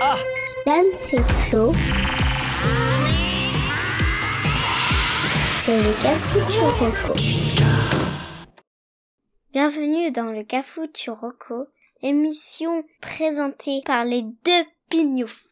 [0.00, 1.72] Dame, c'est Flo.
[5.64, 7.14] C'est le Churoko.
[9.52, 11.66] Bienvenue dans le Cafou Churoko,
[12.02, 15.44] émission présentée par les deux pignoufs.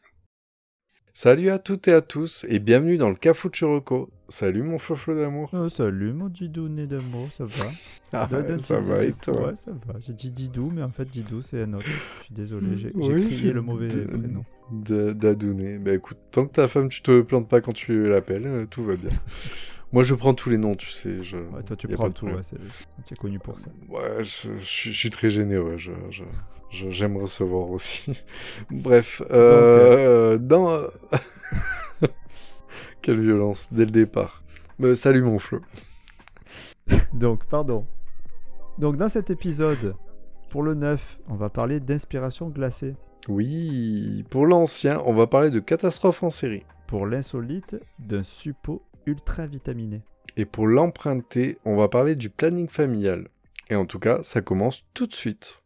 [1.13, 4.09] Salut à toutes et à tous et bienvenue dans le Cafou Churoko.
[4.33, 5.51] Salut mon floflo d'amour.
[5.53, 7.69] Oh, salut mon Didou né d'amour, ça va?
[8.13, 9.49] Ah, donne ça Didou, va et toi?
[9.49, 9.99] Ouais, ça va.
[9.99, 11.85] J'ai dit Didou, mais en fait Didou c'est un autre.
[11.85, 14.43] Je suis désolé, j'ai Oui, crié le mauvais prénom.
[14.71, 15.77] D'Adouné.
[15.77, 18.83] Bah écoute, tant que ta femme tu te plantes pas quand tu l'appelles, euh, tout
[18.83, 19.11] va bien.
[19.93, 21.21] Moi je prends tous les noms, tu sais.
[21.21, 21.37] Je...
[21.37, 22.41] Ouais, toi tu prends tout, ouais,
[23.05, 23.69] tu es connu pour ça.
[23.87, 25.77] Ouais, je, je suis- je suis très généreux,
[26.71, 28.13] j'aime recevoir aussi.
[28.71, 30.79] Bref, euh, dans...
[33.03, 34.43] Quelle violence, dès le départ.
[34.95, 35.59] Salut mon Flo.
[37.13, 37.85] Donc, pardon.
[38.77, 39.95] Donc dans cet épisode,
[40.49, 42.95] pour le 9, on va parler d'inspiration glacée.
[43.27, 46.63] Oui, pour l'ancien, on va parler de catastrophe en série.
[46.87, 50.01] Pour l'insolite, d'un suppo ultra vitaminé.
[50.37, 53.27] Et pour l'emprunter, on va parler du planning familial.
[53.69, 55.61] Et en tout cas, ça commence tout de suite.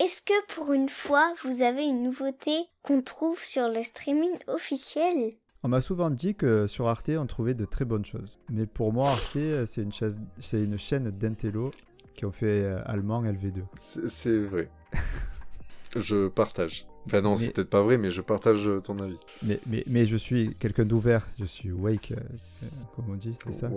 [0.00, 5.36] Est-ce que pour une fois, vous avez une nouveauté qu'on trouve sur le streaming officiel?
[5.64, 8.40] On m'a souvent dit que sur Arte, on trouvait de très bonnes choses.
[8.50, 11.70] Mais pour moi, Arte, c'est une, chaîne d'intello
[12.14, 13.62] qui ont fait euh, allemand LV2.
[13.76, 14.68] C'est c'est vrai.
[15.96, 16.86] je partage.
[17.06, 19.18] Enfin non, c'est peut-être pas vrai, mais je partage euh, ton avis.
[19.42, 22.20] Mais, mais, mais je suis quelqu'un d'ouvert, je suis wake, euh,
[22.62, 23.70] euh, comme on dit, c'est ça.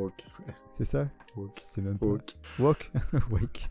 [0.77, 1.07] C'est ça
[1.63, 2.05] sais même pas.
[2.05, 2.35] Walk.
[2.59, 2.91] Walk
[3.31, 3.69] Wake.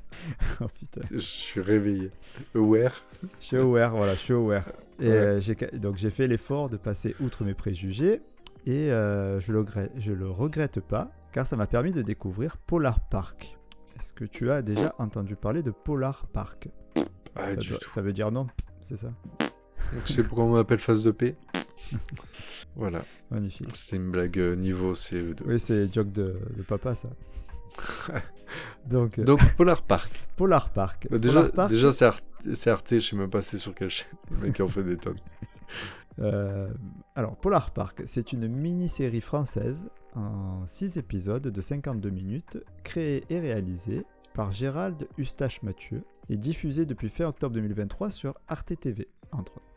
[0.60, 1.00] oh putain.
[1.10, 2.10] Je suis réveillé.
[2.54, 3.04] Aware.
[3.40, 4.64] Je suis aware, voilà, je suis aware.
[5.00, 5.40] Et Ouais.
[5.42, 8.20] euh, donc j'ai fait l'effort de passer outre mes préjugés
[8.66, 12.56] et euh, je, le regrette, je le regrette pas car ça m'a permis de découvrir
[12.58, 13.56] Polar Park.
[13.98, 16.68] Est-ce que tu as déjà entendu parler de Polar Park?
[17.36, 17.90] Ah, ça, du doit- tout.
[17.90, 18.46] ça veut dire non,
[18.84, 19.12] c'est ça
[19.92, 21.36] Donc, sais pourquoi on m'appelle face de paix
[22.76, 23.02] Voilà.
[23.30, 23.74] Magnifique.
[23.74, 25.42] C'était une blague euh, niveau CE2.
[25.46, 27.08] Oui, c'est joke de, de papa ça.
[28.86, 30.12] donc, euh, Donc, Polar Park.
[30.36, 31.06] Polar Park.
[31.10, 33.74] Bah, déjà, Polar Park, déjà c'est Arte, c'est Arte, je sais même pas c'est sur
[33.74, 34.08] quelle chaîne.
[34.30, 35.18] Les mecs en fait des tonnes.
[36.20, 36.72] Euh,
[37.16, 43.40] alors, Polar Park, c'est une mini-série française en 6 épisodes de 52 minutes, créée et
[43.40, 49.74] réalisée par Gérald Eustache-Mathieu et diffusée depuis fin octobre 2023 sur Arte TV, entre autres.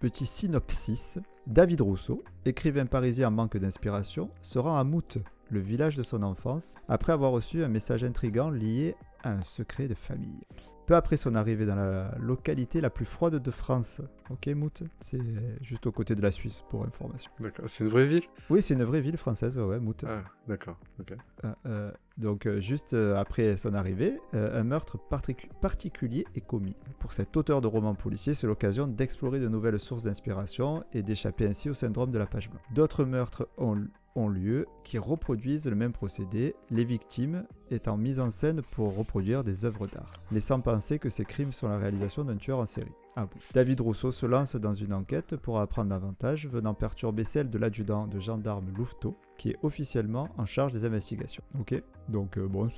[0.00, 5.18] Petit synopsis David Rousseau, écrivain parisien en manque d'inspiration, se rend à Mout,
[5.50, 9.88] le village de son enfance, après avoir reçu un message intrigant lié à un secret
[9.88, 10.40] de famille.
[10.86, 14.00] Peu après son arrivée dans la localité la plus froide de France,
[14.30, 15.20] ok Mout C'est
[15.60, 17.30] juste aux côtés de la Suisse pour information.
[17.38, 17.64] D'accord.
[17.68, 18.22] C'est une vraie ville?
[18.50, 20.04] Oui, c'est une vraie ville française, ouais, ouais Mout.
[20.06, 20.76] Ah, d'accord.
[21.00, 21.14] Ok.
[21.44, 26.74] Euh, euh, donc euh, juste après son arrivée, euh, un meurtre particu- particulier est commis.
[26.98, 31.46] Pour cet auteur de romans policiers, c'est l'occasion d'explorer de nouvelles sources d'inspiration et d'échapper
[31.46, 32.62] ainsi au syndrome de la page blanche.
[32.74, 38.30] D'autres meurtres ont, ont lieu qui reproduisent le même procédé, les victimes étant mises en
[38.30, 42.36] scène pour reproduire des œuvres d'art, laissant penser que ces crimes sont la réalisation d'un
[42.36, 42.92] tueur en série.
[43.16, 43.38] Ah bon.
[43.54, 48.06] David Rousseau se lance dans une enquête pour apprendre davantage, venant perturber celle de l'adjudant
[48.06, 51.42] de gendarme Louveteau, qui est officiellement en charge des investigations.
[51.60, 52.68] Ok Donc euh, bon,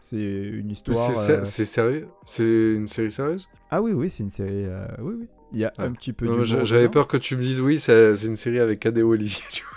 [0.00, 0.96] c'est une histoire...
[1.14, 2.08] C'est euh, c'est sérieux?
[2.24, 3.48] C'est une série sérieuse?
[3.70, 4.64] Ah oui, oui, c'est une série...
[4.66, 5.28] euh, Oui, oui.
[5.52, 8.14] Il y a un petit peu j'a- J'avais peur que tu me dises oui, c'est
[8.26, 9.44] une série avec Cadéo Olivier.
[9.50, 9.70] tu vois.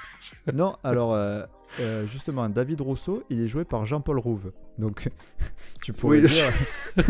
[0.53, 1.43] Non, alors euh,
[1.79, 4.51] euh, justement, David Rousseau, il est joué par Jean-Paul Rouve.
[4.77, 5.09] Donc,
[5.83, 6.27] tu pourrais Oui.
[6.27, 6.51] dire...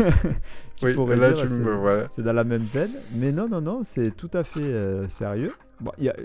[0.76, 2.08] tu Oui, pourrais là, dire, tu c'est- me- voilà.
[2.08, 2.92] C'est dans la même veine.
[3.14, 5.52] Mais non, non, non, c'est tout à fait euh, sérieux.
[5.80, 6.16] Bon, il y a,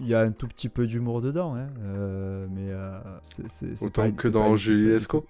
[0.00, 2.70] il y a un tout petit peu d'humour dedans, hein, euh, mais
[3.20, 5.26] c'est- c'est c'est Autant pas- que dans Julie Lescaut.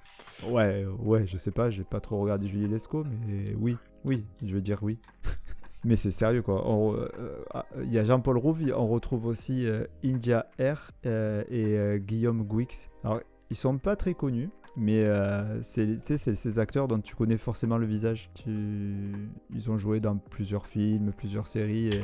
[0.49, 4.55] Ouais, ouais, je sais pas, j'ai pas trop regardé Julie Lescaut, mais oui, oui, je
[4.55, 4.99] veux dire oui.
[5.85, 6.65] mais c'est sérieux quoi.
[6.95, 12.01] Euh, ah, Il y a Jean-Paul Rouve, on retrouve aussi euh, India R euh, et
[12.01, 12.89] Guillaume Guix.
[13.05, 13.21] Alors,
[13.51, 17.87] ils sont pas très connus, mais euh, c'est ces acteurs dont tu connais forcément le
[17.87, 18.31] visage.
[18.35, 19.13] Tu-
[19.55, 22.01] Ils ont joué dans plusieurs films, plusieurs séries, et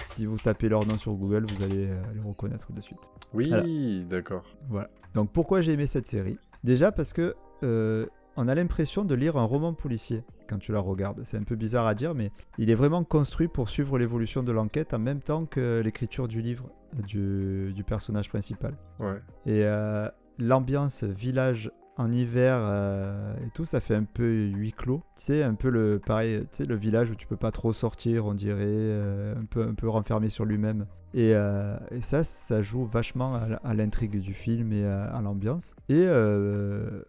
[0.00, 3.10] si vous tapez leur nom sur Google, vous allez euh, les reconnaître de suite.
[3.32, 3.64] Oui, Voilà.
[4.08, 4.42] d'accord.
[4.68, 4.90] Voilà.
[5.14, 6.38] Donc pourquoi j'ai aimé cette série?
[6.64, 8.06] Déjà parce que euh,
[8.36, 11.22] on a l'impression de lire un roman policier quand tu la regardes.
[11.24, 14.52] C'est un peu bizarre à dire, mais il est vraiment construit pour suivre l'évolution de
[14.52, 16.68] l'enquête en même temps que l'écriture du livre
[17.06, 18.76] du, du personnage principal.
[19.00, 19.20] Ouais.
[19.46, 20.08] Et euh,
[20.38, 25.02] l'ambiance village en hiver euh, et tout, ça fait un peu huis clos.
[25.16, 27.72] Tu sais, un peu le pareil, tu sais, le village où tu peux pas trop
[27.72, 30.86] sortir, on dirait, euh, un peu un peu renfermé sur lui-même.
[31.14, 35.74] Et, euh, et ça, ça joue vachement à, l'intrigue du film et à, à l'ambiance.
[35.88, 37.02] Et euh,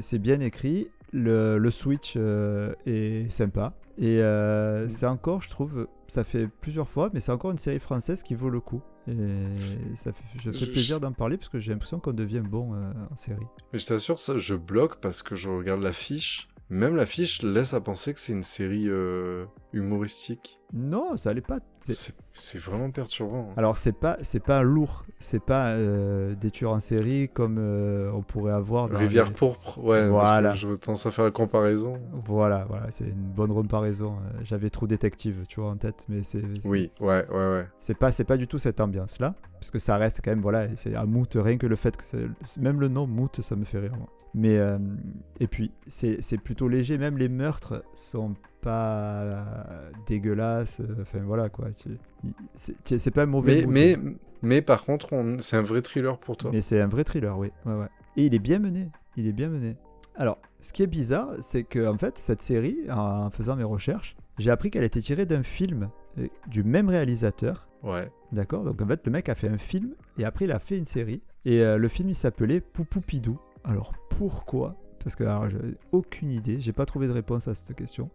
[0.00, 0.88] c'est bien écrit.
[1.12, 3.74] Le, le switch euh, est sympa.
[3.96, 7.78] Et euh, c'est encore, je trouve, ça fait plusieurs fois, mais c'est encore une série
[7.78, 8.82] française qui vaut le coup.
[9.06, 9.14] Et
[9.94, 12.74] ça fait, je fais Je- plaisir d'en parler parce que j'ai l'impression qu'on devient bon
[12.74, 13.46] euh, en série.
[13.72, 16.48] Mais je t'assure, ça, je bloque parce que je regarde l'affiche.
[16.70, 20.58] Même l'affiche laisse à penser que c'est une série euh, humoristique.
[20.76, 21.60] Non, ça allait pas.
[21.78, 23.48] c'est- vraiment perturbant.
[23.50, 23.54] hein.
[23.56, 28.10] Alors c'est pas c'est pas lourd, c'est pas euh, des tueurs en série comme euh,
[28.12, 30.48] on pourrait avoir dans Rivière les- pourpre, ouais, Voilà.
[30.50, 32.00] parce que je tendance à faire la comparaison.
[32.26, 34.14] Voilà, voilà, c'est une bonne comparaison.
[34.16, 37.66] Euh, J'avais trop détective, tu vois, en tête, mais c'est Oui, ouais, ouais, ouais.
[37.78, 40.40] c'est pas c'est pas du tout cette ambiance là, parce que ça reste quand même
[40.40, 42.28] voilà, c'est à moot rien que le fait que
[42.60, 43.94] même le nom moot ça me fait rire.
[43.96, 44.08] moi.
[44.36, 44.78] Mais euh,
[45.38, 49.44] et puis c'est plutôt léger, même les meurtres sont pas
[50.06, 50.80] dégueulasses.
[50.80, 51.68] euh, Enfin voilà quoi,
[52.54, 53.64] c'est pas un mauvais.
[53.66, 54.12] Mais, mais,
[54.42, 56.50] mais par contre, on- c'est un vrai thriller pour toi.
[56.52, 57.50] Mais c'est un vrai thriller, oui.
[57.66, 57.88] Ouais, ouais.
[58.16, 58.88] Et il est bien mené.
[59.16, 59.76] Il est bien mené.
[60.16, 64.16] Alors, ce qui est bizarre, c'est que en fait, cette série, en faisant mes recherches,
[64.38, 67.66] j'ai appris qu'elle était tirée d'un film euh, du même réalisateur.
[67.82, 68.10] Ouais.
[68.32, 70.78] D'accord Donc en fait, le mec a fait un film et après il a fait
[70.78, 71.22] une série.
[71.44, 73.38] Et euh, le film il s'appelait Poupoupidou.
[73.64, 74.76] Alors pourquoi?
[75.02, 75.58] Parce que alors, j'ai
[75.92, 78.08] aucune idée, j'ai pas trouvé de réponse à cette question.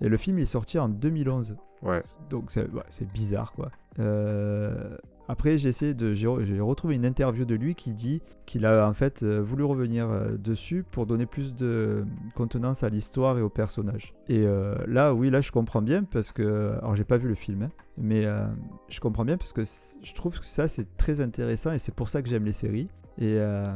[0.00, 1.56] Et le film il est sorti en 2011.
[1.82, 2.02] Ouais.
[2.28, 3.70] Donc c'est ouais, c'est bizarre quoi.
[3.98, 4.96] Euh,
[5.28, 8.64] après j'ai essayé de j'ai re- j'ai retrouvé une interview de lui qui dit qu'il
[8.66, 12.04] a en fait euh, voulu revenir euh, dessus pour donner plus de
[12.34, 14.12] contenance à l'histoire et aux personnages.
[14.28, 17.34] Et euh, là oui là je comprends bien parce que alors j'ai pas vu le
[17.34, 18.46] film hein, mais euh,
[18.88, 22.08] je comprends bien parce que je trouve que ça c'est très intéressant et c'est pour
[22.08, 22.88] ça que j'aime les séries.
[23.18, 23.66] Et euh,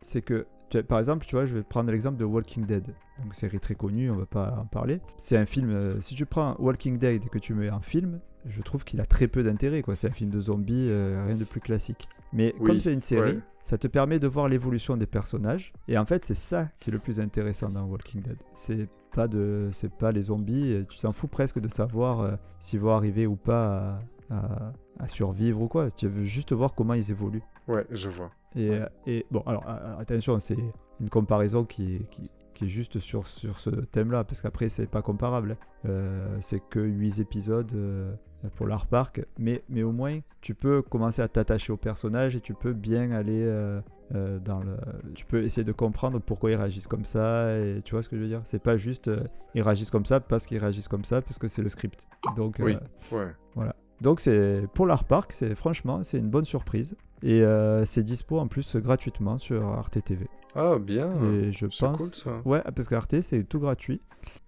[0.00, 0.46] c'est que
[0.82, 2.94] par exemple, tu vois, je vais prendre l'exemple de Walking Dead.
[3.22, 5.00] Donc, série très connue, on va pas en parler.
[5.18, 5.70] C'est un film.
[5.70, 9.00] euh, si tu prends Walking Dead et que tu mets en film, je trouve qu'il
[9.00, 9.82] a très peu d'intérêt.
[9.82, 9.94] quoi.
[9.96, 12.08] C'est un film de zombies, euh, rien de plus classique.
[12.32, 13.40] Mais Oui, comme c'est une série, ouais.
[13.62, 15.72] ça te permet de voir l'évolution des personnages.
[15.86, 18.36] Et en fait, c'est ça qui est le plus intéressant dans Walking Dead.
[18.52, 20.82] C'est pas de, c'est pas les zombies.
[20.90, 24.00] Tu t'en fous presque de savoir euh, s'ils vont arriver ou pas
[24.30, 25.90] à, à- à survivre ou quoi.
[25.92, 27.42] Tu veux juste voir comment ils évoluent.
[27.68, 28.30] Ouais, je vois.
[28.56, 29.64] Et, euh, et bon, alors
[29.98, 30.56] attention, c'est
[31.00, 34.86] une comparaison qui est, qui, qui est juste sur, sur ce thème-là, parce qu'après, c'est
[34.86, 35.56] pas comparable.
[35.86, 38.14] Euh, c'est que 8 épisodes euh,
[38.54, 42.40] pour l'Art Park, mais, mais au moins, tu peux commencer à t'attacher au personnage et
[42.40, 43.80] tu peux bien aller euh,
[44.14, 44.76] euh, dans le.
[45.14, 48.16] Tu peux essayer de comprendre pourquoi ils réagissent comme ça, et tu vois ce que
[48.16, 48.42] je veux dire?
[48.44, 49.24] C'est pas juste euh,
[49.54, 52.06] ils réagissent comme ça parce qu'ils réagissent comme ça, parce que c'est le script.
[52.36, 52.76] Donc, Oui.
[52.76, 53.66] euh, Ouais.
[54.04, 58.38] Donc c'est pour l'Art Park, c'est franchement c'est une bonne surprise et euh, c'est dispo
[58.38, 60.28] en plus gratuitement sur Arte TV.
[60.54, 61.10] Ah, bien.
[61.32, 62.42] et je C'est pense cool ça.
[62.44, 64.00] ouais parce que Arte c'est tout gratuit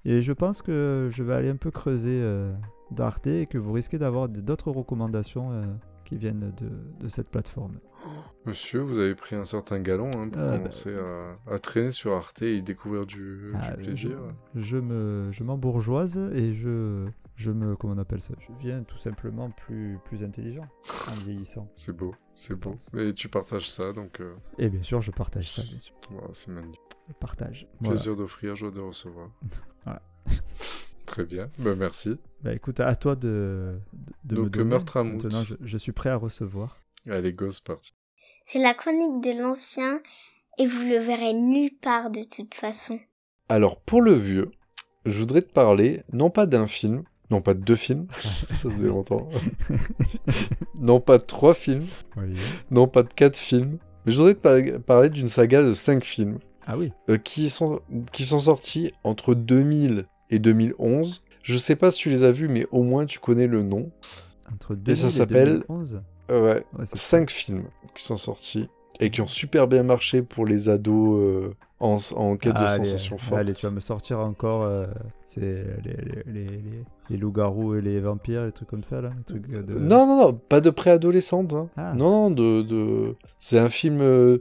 [0.04, 2.52] et je pense que je vais aller un peu creuser euh,
[2.92, 5.64] d'Arte et que vous risquez d'avoir d'autres recommandations euh,
[6.04, 6.68] qui viennent de,
[7.04, 7.78] de cette plateforme.
[8.44, 11.90] Monsieur, vous avez pris un certain galon hein, pour Ah, bah, commencer à, à traîner
[11.90, 13.16] sur Arte et découvrir du,
[13.50, 14.10] du Ah, plaisir.
[14.54, 18.34] Je, je me je m'embourgeoise et je je me comment on appelle ça?
[18.40, 20.66] Je deviens tout simplement plus plus intelligent
[21.08, 21.68] en vieillissant.
[21.74, 22.74] C'est beau, c'est beau.
[22.98, 25.94] Et tu partages ça, donc euh, Et bien sûr je partage ça bien sûr.
[26.10, 26.80] voilà, c'est magnifique.
[27.08, 27.68] Je partage.
[27.80, 27.94] Voilà.
[27.94, 29.30] Plaisir d'offrir, joie de recevoir.
[29.84, 30.02] Voilà.
[31.06, 32.18] Très bien, bah, merci.
[32.42, 33.78] Bah écoute, à toi de,
[34.24, 34.64] de, de me Donc, donner.
[34.70, 35.04] meurtre à.
[35.04, 36.76] Maintenant, je, je suis prêt à recevoir.
[37.08, 37.94] Allez, go, c'est parti.
[38.44, 40.00] C'est la chronique de l'ancien
[40.58, 42.98] et vous le verrez nulle part de toute façon.
[43.48, 44.50] Alors, pour le vieux,
[45.04, 48.06] je voudrais te parler, non pas d'un film, non pas de deux films,
[48.52, 49.28] ça faisait longtemps,
[50.74, 51.86] non pas de trois films,
[52.16, 52.34] Oui.
[52.70, 56.04] non pas de quatre films, mais je voudrais te par- parler d'une saga de cinq
[56.04, 56.92] films Ah oui.
[57.08, 57.80] euh, qui, sont,
[58.12, 61.22] qui sont sortis entre 2000 et 2011.
[61.42, 63.90] Je sais pas si tu les as vus, mais au moins tu connais le nom.
[64.52, 66.02] Entre 2000 ça et s'appelle- 2011.
[66.30, 68.68] Euh, ouais, cinq films qui sont sortis
[69.00, 71.50] et qui ont super bien marché pour les ados euh,
[71.80, 73.38] en, en quête de allez, sensations fortes.
[73.40, 74.62] Allez, tu vas me sortir encore.
[74.62, 74.86] euh,
[75.24, 79.10] c'est les, les, les, les- les loups-garous et les vampires, les trucs comme ça, là.
[79.16, 79.74] les trucs de...
[79.78, 81.52] Non, non, non, pas de préadolescente.
[81.54, 81.68] hein.
[81.76, 81.92] Ah.
[81.94, 83.14] Non, non, de, de...
[83.38, 84.38] c'est un film euh,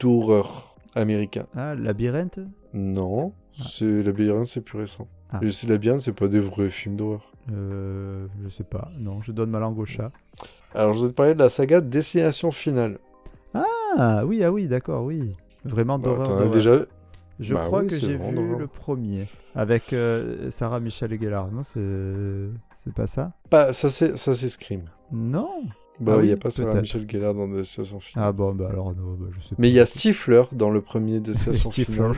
[0.00, 1.46] d'horreur américain.
[1.54, 2.40] Ah, labyrinthe?
[2.72, 3.64] Non, Ah.
[3.70, 5.08] c'est Labyrinthe, c'est plus récent.
[5.30, 5.40] Ah.
[5.42, 7.32] Et c'est Labyrinthe, c'est pas des vrais films d'horreur.
[7.52, 8.90] euh, Je sais pas.
[8.98, 10.10] Non, je donne ma langue au chat.
[10.74, 12.98] Alors, je vais te parler de la saga Destination Finale.
[13.96, 15.34] Ah oui, ah oui, d'accord, oui.
[15.64, 16.28] Vraiment Bah, d'horreur.
[16.28, 16.50] d'horreur.
[16.50, 16.78] déjà...
[17.38, 19.26] Je Bah crois oui, que j'ai vu le premier.
[19.54, 21.50] Avec euh, Sarah Michel Gellar.
[21.52, 23.32] Non, c'est pas ça?
[23.50, 23.72] Pas...
[23.74, 24.84] Ça, c'est ça, c'est Scream.
[25.12, 25.48] Non?
[26.00, 26.80] Bah, Ah il oui, n'y a pas Sarah.
[26.80, 28.26] Michel Gellar dans Destination Finale.
[28.28, 29.56] Ah bon, bah alors non, bah, je sais pas.
[29.58, 31.70] Mais il y a Stifler dans le premier Destination.
[31.70, 32.12] Finale.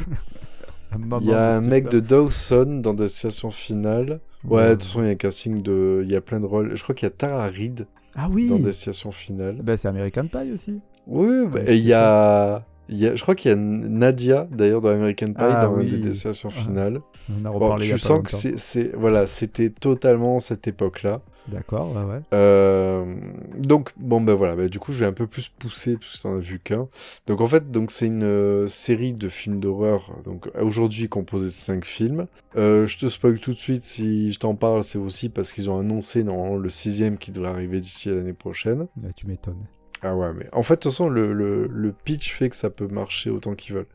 [1.20, 4.20] Il y a un mec de Dawson dans Destination Finale.
[4.44, 6.02] Ouais, de toute façon, il y a un casting de.
[6.04, 6.76] Il y a plein de rôles.
[6.76, 9.56] Je crois qu'il y a Tara Reid Ah oui dans Destination Finale.
[9.62, 10.80] Bah, c'est American Pie aussi.
[11.09, 12.65] Oui, bah, et il y a.
[12.91, 15.75] Il y a, je crois qu'il y a Nadia, d'ailleurs, dans American Pie, Ah dans
[15.75, 15.83] oui.
[15.83, 16.62] une des destinations Ah.
[16.62, 17.00] finales.
[17.29, 21.21] On a reparlé tu sens que c'est, voilà, c'était totalement cette époque-là.
[21.49, 22.21] D'accord, ouais, ouais.
[22.35, 23.15] Euh,
[23.59, 26.23] donc bon ben voilà, ben, du coup je vais un peu plus pousser parce que
[26.23, 26.88] t'en as vu qu'un.
[27.27, 31.53] Donc en fait donc c'est une euh, série de films d'horreur donc aujourd'hui composée de
[31.53, 32.27] cinq films.
[32.57, 35.71] Euh, je te spoil tout de suite si je t'en parle c'est aussi parce qu'ils
[35.71, 38.81] ont annoncé normalement le sixième qui devrait arriver d'ici l'année prochaine.
[39.03, 39.65] Ouais, tu m'étonnes.
[40.02, 42.71] Ah ouais mais en fait de toute façon le, le, le pitch fait que ça
[42.71, 43.87] peut marcher autant qu'ils veulent.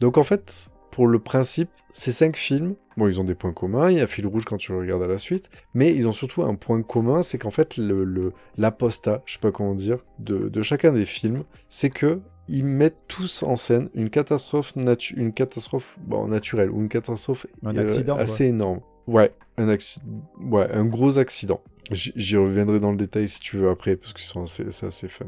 [0.00, 3.92] Donc en fait pour le principe ces cinq films Bon, ils ont des points communs,
[3.92, 6.12] il y a fil rouge quand tu le regardes à la suite, mais ils ont
[6.12, 9.98] surtout un point commun, c'est qu'en fait, le, le- l'apostat, je sais pas comment dire,
[10.18, 12.18] de, de chacun des films, c'est que
[12.48, 17.46] ils mettent tous en scène une catastrophe, natu- une catastrophe bon, naturelle ou une catastrophe
[17.64, 18.24] Un euh, accident, quoi.
[18.24, 18.80] assez énorme.
[19.06, 21.60] Ouais, un gros accident.
[21.90, 25.26] J'y reviendrai dans le détail si tu veux après, parce que c'est assez, fun.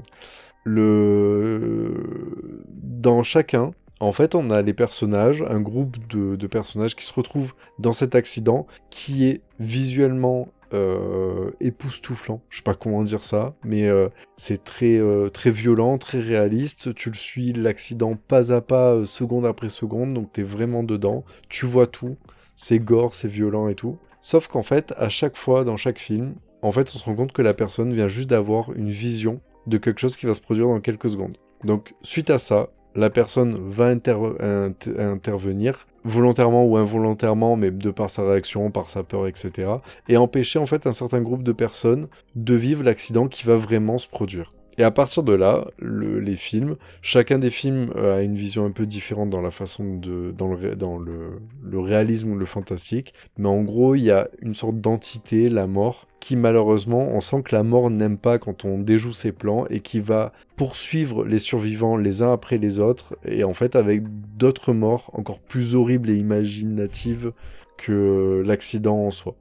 [0.65, 2.63] Le...
[2.69, 7.55] Dans chacun, en fait, on a les personnages, un groupe de, personnages qui se retrouvent
[7.79, 12.43] dans cet accident qui est visuellement euh, époustouflant.
[12.51, 16.95] Je sais pas comment dire ça, mais euh, c'est très, euh, très violent, très réaliste.
[16.95, 21.25] Tu le suis l'accident pas à pas, seconde après seconde, donc t'es vraiment dedans.
[21.49, 22.17] Tu vois tout.
[22.55, 23.99] C'est gore, c'est violent et tout.
[24.21, 27.33] Sauf qu'en fait, à chaque fois, dans chaque film, en fait, on se rend compte
[27.33, 30.67] que la personne vient juste d'avoir une vision de quelque chose qui va se produire
[30.67, 31.37] dans quelques secondes.
[31.65, 37.91] Donc, suite à ça, la personne va inter- int- intervenir, volontairement ou involontairement, mais de
[37.91, 39.71] par sa réaction, par sa peur, etc.,
[40.09, 43.99] et empêcher en fait un certain groupe de personnes de vivre l'accident qui va vraiment
[43.99, 44.53] se produire.
[44.81, 48.65] Et à partir de là, le- les films, chacun des films euh, a une vision
[48.65, 51.33] un peu différente dans la façon de, dans le, dans le,
[51.63, 55.67] le réalisme ou le fantastique, mais en gros, il y a une sorte d'entité, la
[55.67, 59.67] mort, qui malheureusement, on sent que la mort n'aime pas quand on déjoue ses plans
[59.69, 64.03] et qui va poursuivre les survivants les uns après les autres, et en fait avec
[64.39, 67.33] d'autres morts encore plus horribles et imaginatives
[67.77, 69.35] que l'accident en soi.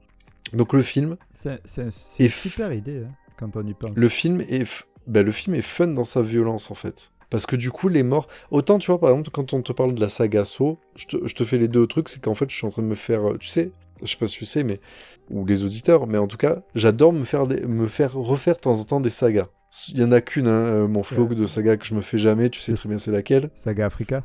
[0.52, 1.60] Donc le film, C'est
[2.18, 3.92] une super idée hein, quand on y pense.
[3.94, 4.64] le film est,
[5.10, 7.10] ben, le film est fun dans sa violence en fait.
[7.28, 8.26] Parce que du coup, les morts.
[8.50, 11.26] Autant, tu vois, par exemple, quand on te parle de la saga Saw, je te,
[11.28, 12.96] je te fais les deux trucs, c'est qu'en fait, je suis en train de me
[12.96, 13.28] faire.
[13.30, 13.70] euh, Tu sais,
[14.02, 14.80] je sais pas si tu sais, mais.
[15.30, 18.60] Ou les auditeurs, mais en tout cas, j'adore me faire, des- me faire refaire de
[18.60, 19.46] temps en temps des sagas.
[19.90, 21.36] Il y en a qu'une, hein, euh, mon flow Ouais.
[21.36, 23.50] de saga que je me fais jamais, tu sais très bien c'est laquelle.
[23.54, 24.24] Saga Africa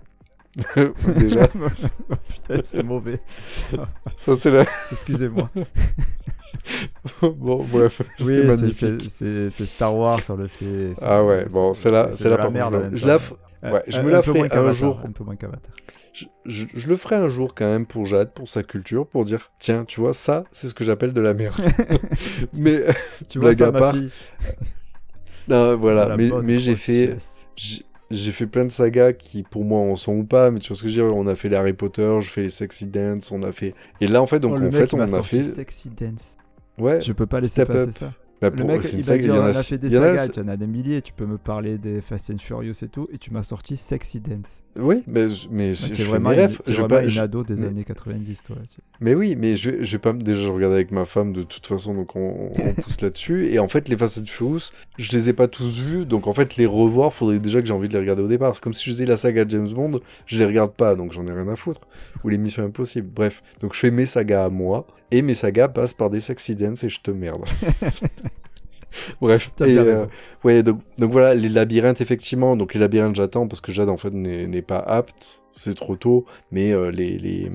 [1.17, 1.47] Déjà,
[2.09, 3.19] Oh, Putain, c'est mauvais.
[4.17, 4.65] ça c'est la.
[4.91, 5.51] Excusez-moi.
[7.21, 9.09] bon, bref, Oui, magnifique.
[9.09, 10.93] c'est- Star Wars sur le C.
[11.01, 12.89] Ah ouais, bon, c'est là, c'est la merde.
[12.93, 13.23] je la temps.
[13.25, 14.99] f- Euh, ouais, je un- me la ferai un jour.
[15.03, 15.71] Un peu moins qu'Avatar.
[16.13, 19.23] je, je- je le ferai un jour quand même pour Jade, pour sa culture, pour
[19.23, 21.55] dire tiens, tu vois, ça, c'est ce que j'appelle de la merde.
[22.59, 22.83] mais
[23.29, 24.11] Tu vois ça, ma fille
[25.47, 27.15] non, voilà, mais, mais j'ai fait,
[28.11, 30.77] j'ai fait plein de sagas qui pour moi en sont ou pas, mais tu vois
[30.77, 32.87] ce que je veux dire, on a fait les Harry Potter, je fais les Sexy
[32.87, 35.41] Dance, on a fait et là en fait donc Oh, en fait on a fait
[35.43, 36.35] Sexy Dance.
[36.77, 37.91] Ouais, Je peux pas laisser Step passer Up.
[37.91, 38.13] ça.
[38.41, 39.93] bah, Le mec, il va dire, il y en on a a fait des il
[39.93, 42.29] y en a- sagas, tu en as des milliers, tu peux me parler des Fast
[42.31, 44.61] and Furious et tout, et tu m'as sorti Sexy Dance.
[44.77, 47.03] Oui, mais mais Ah, je, t'es je vraiment, mes une, rêves, t'es je vraiment pas
[47.03, 48.55] une je- ado des mais- années 90, toi.
[48.99, 50.11] Mais oui, mais je, je vais pas.
[50.13, 53.47] Déjà, je regarde avec ma femme de toute façon, donc on, on pousse là-dessus.
[53.53, 56.57] Et en fait, les and Furious, je les ai pas tous vus, donc en fait,
[56.57, 58.53] les revoir, faudrait déjà que j'ai envie de les regarder au départ.
[58.55, 61.25] C'est comme si je faisais la saga James Bond, je les regarde pas, donc j'en
[61.25, 61.81] ai rien à foutre.
[62.23, 63.09] Ou les Missions Impossibles.
[63.13, 66.55] Bref, donc je fais mes sagas à moi, et mes sagas passent par des sexy
[66.55, 67.45] dance et je te merde.
[69.21, 70.09] Bref, T'as et, euh, raison.
[70.43, 72.55] ouais, donc, donc voilà, les labyrinthes, effectivement.
[72.55, 75.41] Donc les labyrinthes, j'attends parce que Jade, en fait, n'est pas apte.
[75.57, 77.49] C'est trop tôt, mais euh, les, les,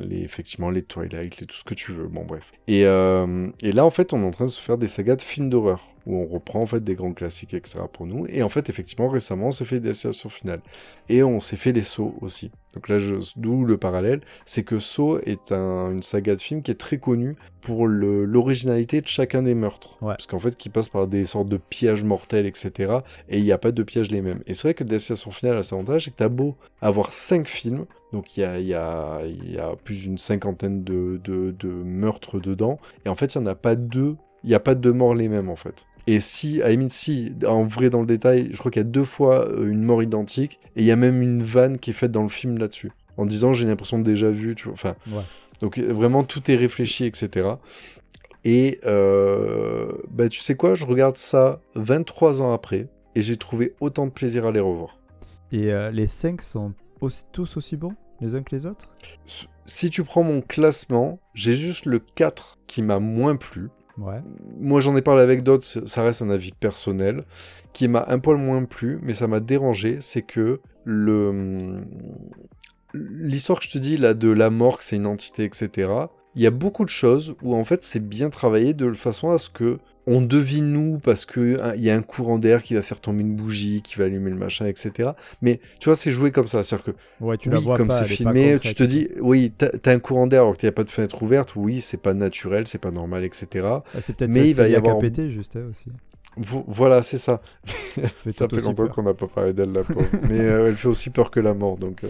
[0.00, 2.08] les, effectivement, les Twilight, les, tout ce que tu veux.
[2.08, 2.50] Bon, bref.
[2.66, 5.16] Et, euh, et là, en fait, on est en train de se faire des sagas
[5.16, 7.78] de films d'horreur où on reprend en fait des grands classiques, etc.
[7.92, 8.26] pour nous.
[8.28, 10.60] Et en fait, effectivement, récemment, on s'est fait des destinations finales.
[11.08, 12.50] Et on s'est fait les sauts aussi.
[12.74, 16.62] Donc là, je- d'où le parallèle, c'est que Saw est un- une saga de films
[16.62, 19.96] qui est très connue pour l'originalité de chacun des meurtres.
[20.00, 20.14] Ouais.
[20.14, 22.92] Parce qu'en fait, qui passe par des sortes de pièges mortels, etc.
[23.28, 24.40] Et il n'y a pas de pièges les mêmes.
[24.46, 27.48] Et c'est vrai que Destination Finale a cet avantage, c'est que t'as beau avoir cinq
[27.48, 31.20] films, donc il y a, il y, a, il y a plus d'une cinquantaine de,
[31.24, 34.54] de, de meurtres dedans, et en fait, il n'y en a pas deux, il n'y
[34.54, 35.86] a pas deux morts les mêmes, en fait.
[36.08, 38.84] Et si, à la limite, si, en vrai, dans le détail, je crois qu'il y
[38.84, 41.90] a deux fois euh, une mort identique, et il y a même une vanne qui
[41.90, 42.90] est faite dans le film là-dessus.
[43.16, 44.72] En disant, j'ai l'impression de déjà vu, tu vois.
[44.74, 45.22] Enfin, Ouais.
[45.60, 47.50] donc euh, vraiment, tout est réfléchi, etc.
[48.44, 53.74] Et euh, bah, tu sais quoi, je regarde ça 23 ans après, et j'ai trouvé
[53.80, 54.98] autant de plaisir à les revoir.
[55.52, 56.72] Et euh, les 5 sont
[57.02, 58.88] aussi- tous aussi bons, les uns que les autres?
[59.64, 63.68] Si tu prends mon classement, j'ai juste le 4 qui m'a moins plu.
[63.98, 64.22] Ouais.
[64.58, 67.24] Moi, j'en ai parlé avec d'autres, ça reste un avis personnel,
[67.72, 71.84] qui m'a un poil moins plu, mais ça m'a dérangé, c'est que le
[72.94, 75.90] l'histoire que je te dis là de la mort, que c'est une entité, etc.
[76.34, 79.38] Il y a beaucoup de choses où en fait c'est bien travaillé de façon à
[79.38, 82.74] ce que on devine nous parce que hein, il y a un courant d'air qui
[82.74, 85.10] va faire tomber une bougie, qui va allumer le machin, etc.
[85.42, 87.90] Mais tu vois, c'est joué comme ça, c'est-à-dire que Ouais, tu oui, la vois comme
[87.90, 90.84] c'est filmé, tu te dis, oui, t'as un courant d'air alors qu'il n'y a pas
[90.84, 93.46] de fenêtre ouverte, oui, c'est pas naturel, c'est pas normal, etc.
[93.64, 95.84] Ah, c'est peut-être mais sa il va y avoir- pété juste hein, aussi.
[96.38, 97.42] Vo- Voilà, c'est ça.
[97.64, 98.94] Fait ça fait longtemps peur.
[98.94, 100.06] qu'on n'a pas parlé d'elle, la pauvre.
[100.30, 101.76] Mais euh, elle fait aussi peur que la mort.
[101.76, 102.08] Donc, euh.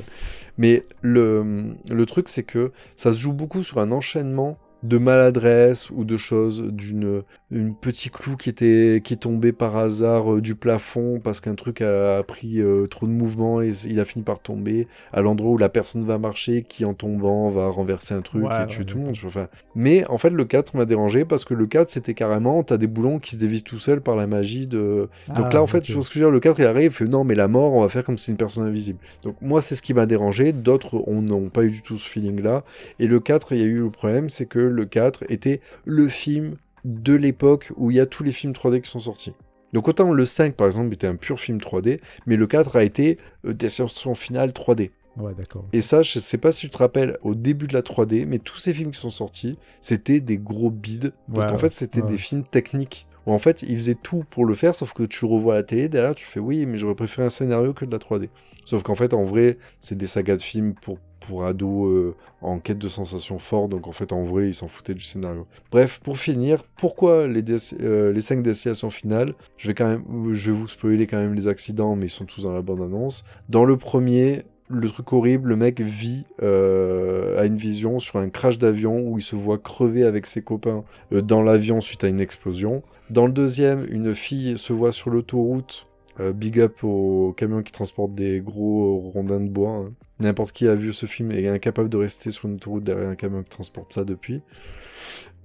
[0.58, 5.90] Mais le, le truc, c'est que ça se joue beaucoup sur un enchaînement de maladresse
[5.90, 10.40] ou de choses, d'une une petit clou qui était qui est tombé par hasard euh,
[10.40, 14.06] du plafond parce qu'un truc a, a pris euh, trop de mouvement et il a
[14.06, 18.14] fini par tomber à l'endroit où la personne va marcher qui en tombant va renverser
[18.14, 19.16] un truc Ouais, et tuer ouais, tout le monde.
[19.26, 22.78] Enfin, mais en fait le 4 m'a dérangé parce que le 4 c'était carrément t'as
[22.78, 25.66] des boulons qui se dévisent tout seuls par la magie de donc Ah, là, en
[25.66, 25.84] fait, ok.
[25.84, 27.34] tu vois ce que je veux dire, le 4, il arrive, il fait non, mais
[27.34, 28.98] la mort, on va faire comme si c'est une personne invisible.
[29.22, 30.52] Donc moi, c'est ce qui m'a dérangé.
[30.52, 32.64] D'autres on n'ont pas eu du tout ce feeling-là.
[32.98, 36.08] Et le 4, il y a eu le problème, c'est que le 4 était le
[36.08, 39.32] film de l'époque où il y a tous les films 3D qui sont sortis.
[39.72, 42.84] Donc autant le 5, par exemple, était un pur film 3D, mais le 4 a
[42.84, 44.90] été euh, destination finale 3D.
[45.16, 45.64] Ouais, d'accord.
[45.72, 48.38] Et ça, je sais pas si tu te rappelles, au début de la 3D, mais
[48.38, 51.12] tous ces films qui sont sortis, c'était des gros bides.
[51.32, 52.10] Parce Ouais, qu'en fait, c'était ouais.
[52.10, 53.06] des films techniques.
[53.26, 55.88] Où en fait, ils faisaient tout pour le faire, sauf que tu revois la télé,
[55.88, 58.28] derrière, tu fais oui, mais j'aurais préféré un scénario que de la 3D.
[58.64, 62.58] Sauf qu'en fait, en vrai, c'est des sagas de films pour, pour ados euh, en
[62.58, 65.46] quête de sensations fortes, donc en fait, en vrai, ils s'en foutaient du scénario.
[65.70, 67.44] Bref, pour finir, pourquoi les,
[67.80, 69.34] euh, les 5 destinations finales?
[69.56, 72.24] Je vais quand même, je vais vous spoiler quand même les accidents, mais ils sont
[72.24, 73.24] tous dans la bande-annonce.
[73.48, 74.44] Dans le premier,
[74.76, 79.18] le truc horrible, le mec vit euh, a une vision sur un crash d'avion où
[79.18, 82.82] il se voit crever avec ses copains euh, dans l'avion suite à une explosion.
[83.10, 85.86] Dans le deuxième, une fille se voit sur l'autoroute.
[86.20, 89.70] euh, big up au camion qui transporte des gros rondins de bois.
[89.70, 89.92] hein.
[90.20, 93.08] N'importe qui a vu ce film et est incapable de rester sur une autoroute derrière
[93.08, 94.42] un camion qui transporte ça depuis.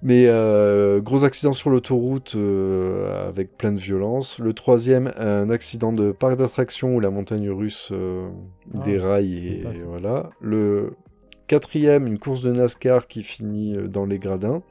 [0.03, 4.37] Mais euh, gros accident sur l'autoroute euh, avec plein de violence.
[4.39, 8.29] Le troisième, un accident de parc d'attractions où la montagne russe euh,
[8.75, 10.29] Ah, déraille et voilà.
[10.39, 10.93] Le
[11.47, 14.61] quatrième, une course de NASCAR qui finit dans les gradins.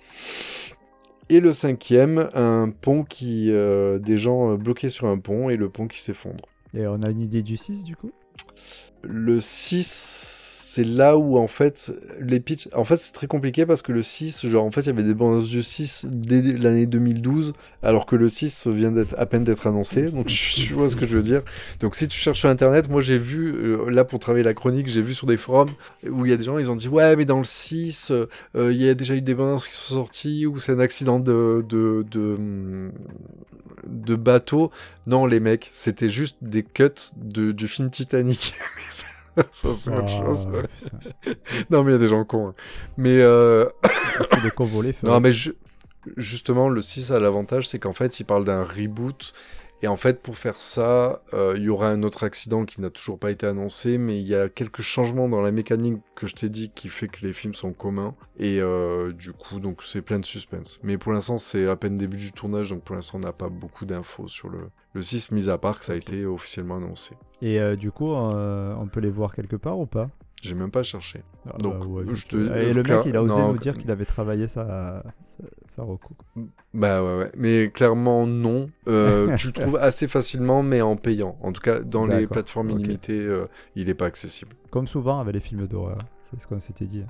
[1.29, 3.47] Et le cinquième, un pont qui...
[3.47, 6.45] des gens bloqués sur un pont et le pont qui s'effondre.
[6.73, 8.13] Et on a une idée du 6 du coup?
[9.03, 10.36] Le 6,
[10.77, 12.69] c'est là où en fait les pitchs.
[12.75, 15.05] En fait, c'est très compliqué parce que le 6, genre en fait, il y avait
[15.05, 19.43] des bandes du 6 dès l'année 2012, alors que le 6 vient d'être à peine
[19.43, 20.11] d'être annoncé.
[20.11, 21.41] Donc tu vois ce que je veux dire.
[21.81, 24.87] Donc si tu cherches sur internet, moi j'ai vu, euh, là pour travailler la chronique,
[24.87, 25.71] j'ai vu sur des forums
[26.07, 28.27] où il y a des gens, ils ont dit ouais, mais dans le 6, euh,
[28.55, 31.65] il y a déjà eu des bandes qui sont sorties, ou c'est un accident de.
[31.67, 32.91] de, de
[33.87, 34.73] de bateau,
[35.07, 38.55] non les mecs, c'était juste des cuts de, du film Titanic.
[39.53, 40.49] Ça, c'est autre Ah, chose.
[41.71, 42.49] Non, mais il y a des gens cons.
[42.49, 42.55] hein.
[42.97, 43.67] Mais, euh,
[44.31, 44.95] C'est de convoler.
[45.03, 45.55] non, mais ju-
[46.17, 49.33] justement, le 6 a l'avantage, c'est qu'en fait, il parle d'un reboot.
[49.83, 52.89] Et en fait, pour faire ça, euh, il y aura un autre accident qui n'a
[52.89, 56.35] toujours pas été annoncé, mais il y a quelques changements dans la mécanique que je
[56.35, 58.15] t'ai dit qui fait que les films sont communs.
[58.39, 60.81] Et euh, du coup, donc c'est plein de suspense.
[60.83, 63.51] Mais pour l'instant, c'est à peine début du tournage, donc pour l'instant, on n'a pas
[63.51, 64.61] beaucoup d'infos sur le,
[64.97, 67.15] le 6, mis à part que ça a été officiellement annoncé.
[67.43, 70.09] Et euh, du coup, euh, on peut les voir quelque part ou pas?
[70.43, 71.23] J'ai même pas cherché.
[71.49, 72.67] Ah, Donc, bah, ouais, je te- ouais.
[72.67, 75.83] Et le mec, il a osé non, nous dire qu'il avait travaillé sa, sa, sa
[75.83, 76.15] reco.
[76.75, 77.33] Bah ouais, ouais.
[77.37, 78.69] Mais clairement, non.
[78.87, 81.37] Euh, tu le trouves assez facilement, mais en payant.
[81.43, 83.29] En tout cas, dans les plateformes illimitées,
[83.75, 84.55] il est pas accessible.
[84.71, 85.99] Comme souvent avec les films d'horreur.
[86.23, 87.05] C'est ce qu'on s'était dit.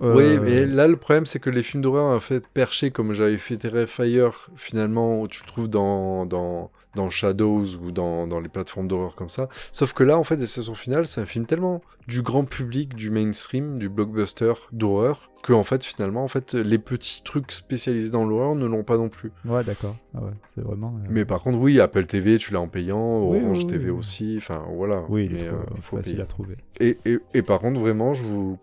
[0.00, 3.12] Euh, Oui, mais là, le problème, c'est que les films d'horreur, en fait, perchés, comme
[3.12, 8.48] j'avais fait Terrifier, finalement, tu le trouves dans, dans, dans Shadows ou dans, dans les
[8.48, 9.48] plateformes d'horreur comme ça.
[9.72, 12.94] Sauf que là, en fait, des saisons finales, c'est un film tellement du grand public,
[12.94, 18.10] du mainstream, du blockbuster d'horreur, que, en fait, finalement, en fait, les petits trucs spécialisés
[18.10, 19.32] dans l'horreur ne l'ont pas non plus.
[19.44, 19.96] Ouais, d'accord.
[20.14, 20.94] Ah ouais, c'est vraiment.
[21.02, 23.98] euh, Mais par contre, oui, Apple TV, tu l'as en payant, Orange oui, TV oui.
[23.98, 25.04] aussi, enfin voilà.
[25.08, 26.22] Oui, il mais trop- euh, il faut facile payer.
[26.22, 26.56] à trouver.
[26.80, 28.58] Et, et, et par contre, vraiment, je vous,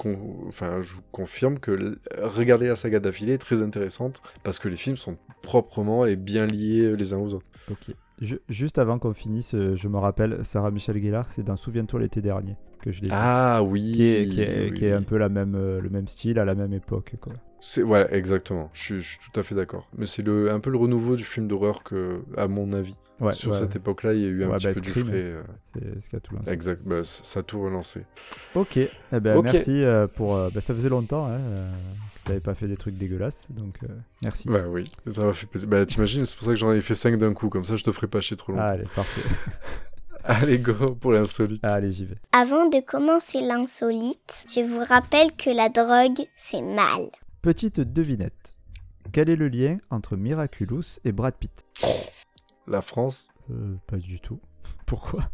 [0.48, 4.78] enfin, je vous confirme que regarder la saga d'affilée est très intéressante parce que les
[4.78, 7.48] films sont proprement et bien liés les uns aux autres.
[7.72, 7.96] Ok.
[8.22, 12.02] Ju- juste avant qu'on finisse, euh, je me rappelle, Sarah Michel Gellar, c'est dans Souviens-toi
[12.02, 13.14] l'été dernier que je l'ai vu.
[13.16, 15.90] Ah oui, Qui est, qui est, oui, qui est un peu la même, euh, le
[15.90, 17.14] même style à la même époque.
[17.22, 17.34] Quoi.
[17.62, 18.70] C'est ouais, exactement.
[18.74, 19.90] Je suis, je suis tout à fait d'accord.
[19.98, 23.34] Mais c'est le un peu le renouveau du film d'horreur que, à mon avis, Ouais,
[23.34, 25.08] sur ouais, cette époque-là, il y a eu un petit bah, peu du Scream.
[25.08, 25.16] frais.
[25.18, 26.52] euh, c'est ce qui a tout lancé.
[26.52, 28.06] exact, bah, ça a tout relancé.
[28.56, 30.36] Ok, eh ben, merci euh, pour.
[30.38, 31.38] euh, bah, ça faisait longtemps hein,
[32.30, 33.88] t'avais pas fait des trucs dégueulasses, donc euh,
[34.22, 34.48] merci.
[34.48, 35.68] Bah oui, ça m'a fait plaisir.
[35.70, 37.84] Bah t'imagines, c'est pour ça que j'en ai fait 5 d'un coup, comme ça je
[37.84, 38.64] te ferai pas chier trop longtemps.
[38.66, 39.22] Allez, parfait.
[40.24, 41.64] Allez, go pour l'insolite.
[41.64, 42.18] Allez, j'y vais.
[42.32, 47.10] Avant de commencer l'insolite, je vous rappelle que la drogue, c'est mal.
[47.42, 48.56] Petite devinette.
[49.12, 51.66] Quel est le lien entre Miraculous et Brad Pitt?
[52.68, 53.30] La France?
[53.50, 54.40] Euh, Pas du tout.
[54.86, 55.32] Pourquoi?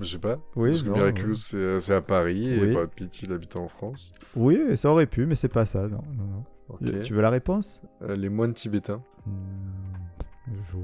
[0.00, 0.38] Je sais pas.
[0.56, 2.72] Oui, Parce que non, Miraculous, euh, c'est c'est à Paris et Oui.
[2.72, 4.12] Brad Pitt, il habite en France.
[4.36, 5.88] Oui, ça aurait pu, mais c'est pas ça.
[5.88, 6.44] Non, non, non.
[6.68, 7.02] Ok.
[7.02, 7.82] Tu veux la réponse?
[8.02, 9.02] Euh, les moines tibétains.
[9.26, 9.32] Hmm,
[10.64, 10.76] je-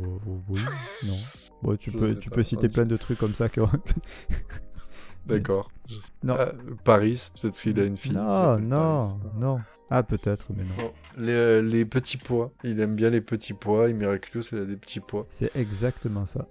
[0.48, 0.60] Oui,
[1.06, 1.16] non.
[1.62, 3.48] Bon, tu Je peux, tu peux citer plein de trucs comme ça.
[3.48, 3.60] Que...
[5.26, 5.70] D'accord.
[5.88, 6.36] Je Non.
[6.38, 6.52] Ah,
[6.84, 8.12] Paris, peut-être qu'il a une fille.
[8.12, 9.32] non, non, Paris.
[9.38, 9.60] non.
[9.90, 10.74] Ah, peut-être, mais non.
[10.76, 12.52] Bon, Les, euh, les petits pois.
[12.62, 13.88] Il aime bien les petits pois.
[13.88, 15.26] Et Miraculous, il a des petits pois.
[15.30, 16.46] C'est exactement ça.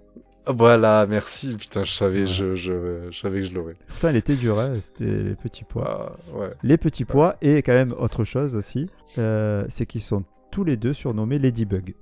[0.52, 1.56] Voilà, merci.
[1.56, 2.26] Putain, je savais, Ouais.
[2.26, 3.76] je, je, je savais que je l'aurais.
[3.88, 6.14] Pourtant, elle était dure, hein, c'était les petits pois.
[6.34, 6.50] Ah, ouais.
[6.62, 10.76] Les petits pois, et quand même autre chose aussi, euh, c'est qu'ils sont tous les
[10.76, 11.94] deux surnommés Ladybug.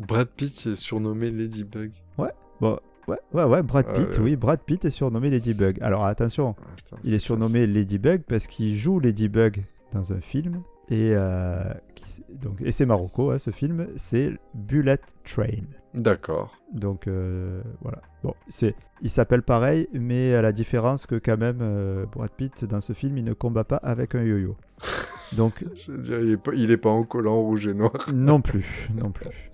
[0.00, 1.92] Brad Pitt est surnommé Ladybug.
[2.60, 2.78] Bon,
[3.08, 4.24] ouais, ouais, ouais, Brad Ah, Pitt, ouais.
[4.24, 5.78] oui, Brad Pitt est surnommé Ladybug.
[5.82, 10.62] Alors attention, Ah, putain, il est surnommé Ladybug parce qu'il joue Ladybug dans un film.
[10.90, 11.62] Et, euh,
[11.94, 15.64] qui s- donc, et c'est Marocco, hein, ce film, c'est Bullet Train.
[15.94, 16.58] D'accord.
[16.72, 18.02] Donc euh, voilà.
[18.24, 22.64] Bon, c'est, il s'appelle pareil, mais à la différence que quand même euh, Brad Pitt
[22.64, 24.56] dans ce film, il ne combat pas avec un yo-yo.
[25.32, 27.92] Donc Je veux dire, il est pas, il est pas en collant rouge et noir.
[28.14, 29.50] non plus, non plus.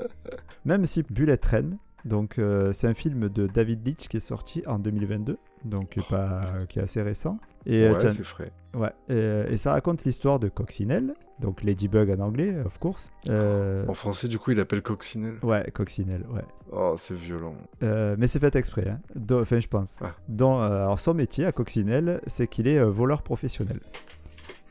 [0.64, 1.70] Même si Bullet Train,
[2.05, 6.00] donc euh, c'est un film de David Leitch qui est sorti en 2022, donc qui
[6.00, 7.38] est, pas, qui est assez récent.
[7.66, 8.50] Et, euh, ouais, tiens, c'est frais.
[8.74, 13.12] ouais, et, et ça raconte l'histoire de Coccinelle, donc Ladybug en anglais, of course.
[13.28, 15.34] Euh, En français, du coup, il appelle Coccinelle.
[15.42, 16.44] ouais, Coccinelle, ouais.
[16.72, 17.54] Oh, c'est violent.
[17.82, 19.00] Euh, mais c'est fait exprès, hein.
[19.32, 19.96] Enfin je pense.
[20.00, 20.14] Ah.
[20.28, 23.80] Dans, euh, alors son métier à Coccinelle, c'est qu'il est euh, voleur professionnel.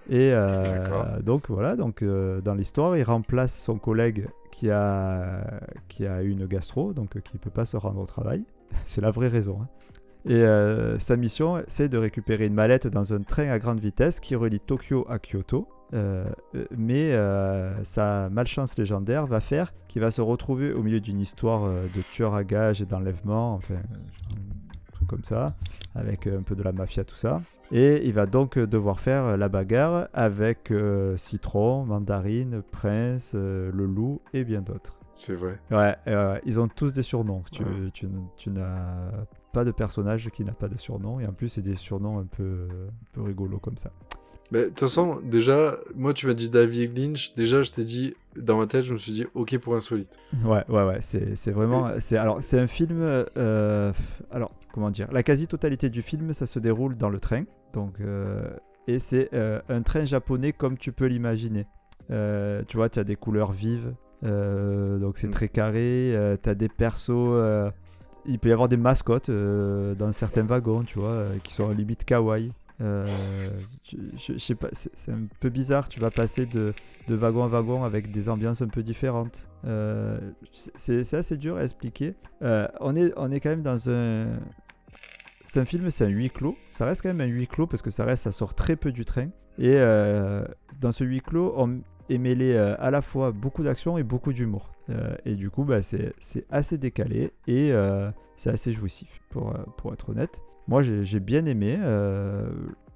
[0.10, 5.44] Et euh, donc voilà, donc euh, dans l'histoire, il remplace son collègue qui a
[5.88, 8.44] qui a une gastro, donc euh, qui peut pas se rendre au travail.
[8.88, 9.60] c'est la vraie raison.
[9.62, 9.68] hein.
[10.26, 14.20] Et euh, sa mission, c'est de récupérer une mallette dans un train à grande vitesse
[14.20, 15.68] qui relie Tokyo à Kyoto.
[15.94, 21.00] Euh, euh, mais euh, sa malchance légendaire va faire qu'il va se retrouver au milieu
[21.00, 25.56] d'une histoire de tueur à gages et d'enlèvement, enfin, un truc comme ça,
[25.96, 27.42] avec un peu de la mafia, tout ça.
[27.72, 30.72] Et il va donc devoir faire la bagarre avec
[31.16, 34.96] Citron, Mandarine, Prince, le loup et bien d'autres.
[35.14, 35.60] C'est vrai.
[35.72, 37.44] Ouais, euh, ils ont tous des surnoms.
[37.52, 37.70] Tu, Ouais.
[37.94, 39.12] tu tu n'as
[39.52, 41.20] pas de personnage qui n'a pas de surnom.
[41.20, 43.92] Et en plus, c'est des surnoms un peu, un peu rigolos comme ça.
[44.52, 47.36] De toute façon, déjà, moi, tu m'as dit David Lynch.
[47.36, 50.18] Déjà, je t'ai dit, dans ma tête, je me suis dit, ok pour insolite.
[50.44, 50.98] Ouais, ouais, ouais.
[51.02, 51.90] C'est vraiment.
[52.00, 53.00] C'est alors, c'est un film.
[53.02, 53.94] euh,
[54.32, 57.44] alors, comment dire La quasi-totalité du film, ça se déroule dans le train.
[57.74, 58.50] Donc, euh,
[58.88, 61.68] et c'est euh, un train japonais comme tu peux l'imaginer.
[62.10, 63.94] Tu vois, tu as des couleurs vives.
[64.24, 65.32] donc, c'est Mm.
[65.32, 66.38] très carré.
[66.42, 67.72] tu as des persos.
[68.26, 71.70] Il peut y avoir des mascottes euh, dans certains wagons, tu vois, euh, qui sont
[71.70, 72.52] limite kawaii.
[72.82, 73.06] Euh,
[74.16, 75.90] je, sais pas, c'est un peu bizarre.
[75.90, 76.74] Tu vas passer de,
[77.10, 79.50] de wagon à wagon avec des ambiances un peu différentes.
[80.54, 82.16] C'est assez dur à expliquer.
[82.42, 84.28] On, est, on est quand même dans un.
[85.44, 86.56] C'est un film, c'est un huis clos.
[86.72, 88.94] Ça reste quand même un huis clos parce que ça reste, ça sort très peu
[88.94, 89.28] du train.
[89.58, 89.76] Et
[90.80, 94.34] dans ce huis clos, on est mêlé euh, à la fois beaucoup d'action et beaucoup
[94.34, 94.72] d'humour.
[94.90, 96.14] Euh, et du coup, bah, c'est
[96.50, 100.42] assez décalé et euh, c'est assez jouissif, pour, pour être honnête.
[100.68, 101.80] Moi, j'ai bien aimé.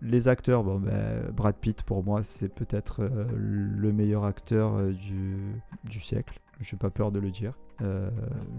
[0.01, 3.01] les acteurs, bon, ben, Brad Pitt, pour moi, c'est peut-être
[3.35, 6.39] le meilleur acteur du, du siècle.
[6.59, 7.57] Je n'ai pas peur de le dire.
[7.81, 8.09] Euh,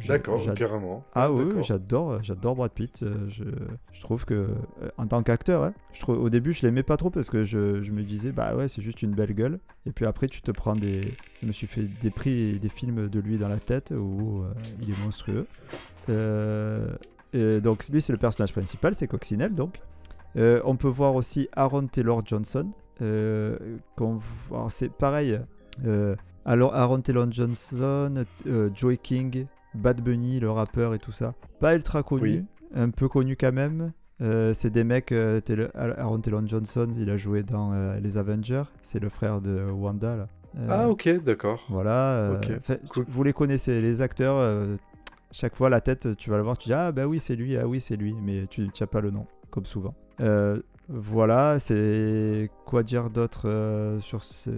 [0.09, 1.05] D'accord, carrément.
[1.15, 1.63] ah oui, oui, D'accord.
[1.63, 3.03] j'adore, j'adore Brad Pitt.
[3.03, 3.45] euh, Je,
[3.93, 6.97] je trouve que, euh, en tant qu'acteur, hein, je trouve, au début, je l'aimais pas
[6.97, 9.61] trop parce que je, je me disais, bah ouais, c'est juste une belle gueule.
[9.87, 11.01] Et puis après, tu te prends des.
[11.43, 14.43] Je me suis fait des prix et des films de lui dans la tête où
[14.43, 15.47] euh, il est monstrueux.
[16.09, 16.89] Euh,
[17.33, 19.81] et donc, lui, c'est le personnage principal, c'est Coccinelle, donc.
[20.37, 22.69] Euh, on peut voir aussi Aaron Taylor Johnson.
[23.03, 23.57] euh,
[24.71, 25.39] c'est pareil.
[25.85, 31.35] euh, alors, Aaron Taylor Johnson, euh, Joey King, Bad Bunny, le rappeur et tout ça.
[31.61, 32.45] Pas ultra connu, Oui.
[32.75, 33.93] un peu connu quand même.
[34.23, 35.11] Euh, c'est des mecs.
[35.13, 38.63] euh, Taylor- Aaron Taylor Johnson, il a joué dans euh, les Avengers.
[38.83, 40.29] C'est le frère de Wanda là.
[40.69, 41.65] Ah, ok, d'accord.
[41.69, 42.39] Voilà.
[42.89, 43.05] cool.
[43.09, 44.39] Vous les connaissez, les acteurs.
[45.33, 47.57] chaque fois, la tête, tu vas le voir, tu dis Ah, bah oui, c'est lui,
[47.57, 48.15] ah oui, c'est lui.
[48.23, 49.95] Mais tu n'as pas le nom, comme souvent.
[50.89, 54.51] Voilà, c'est quoi dire d'autre euh, sur ce,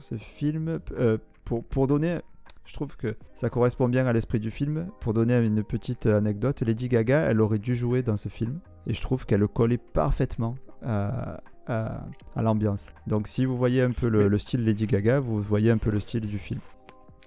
[0.00, 0.80] ce film?
[0.92, 2.18] Euh, pour, pour donner,
[2.64, 4.88] je trouve que ça correspond bien à l'esprit du film.
[5.00, 8.58] Pour donner une petite anecdote, Lady Gaga, elle aurait dû jouer dans ce film.
[8.88, 12.90] Et je trouve qu'elle collait parfaitement à, à, à l'ambiance.
[13.06, 16.00] Donc si vous voyez un peu le style Lady Gaga, vous voyez un peu le
[16.00, 16.60] style du film.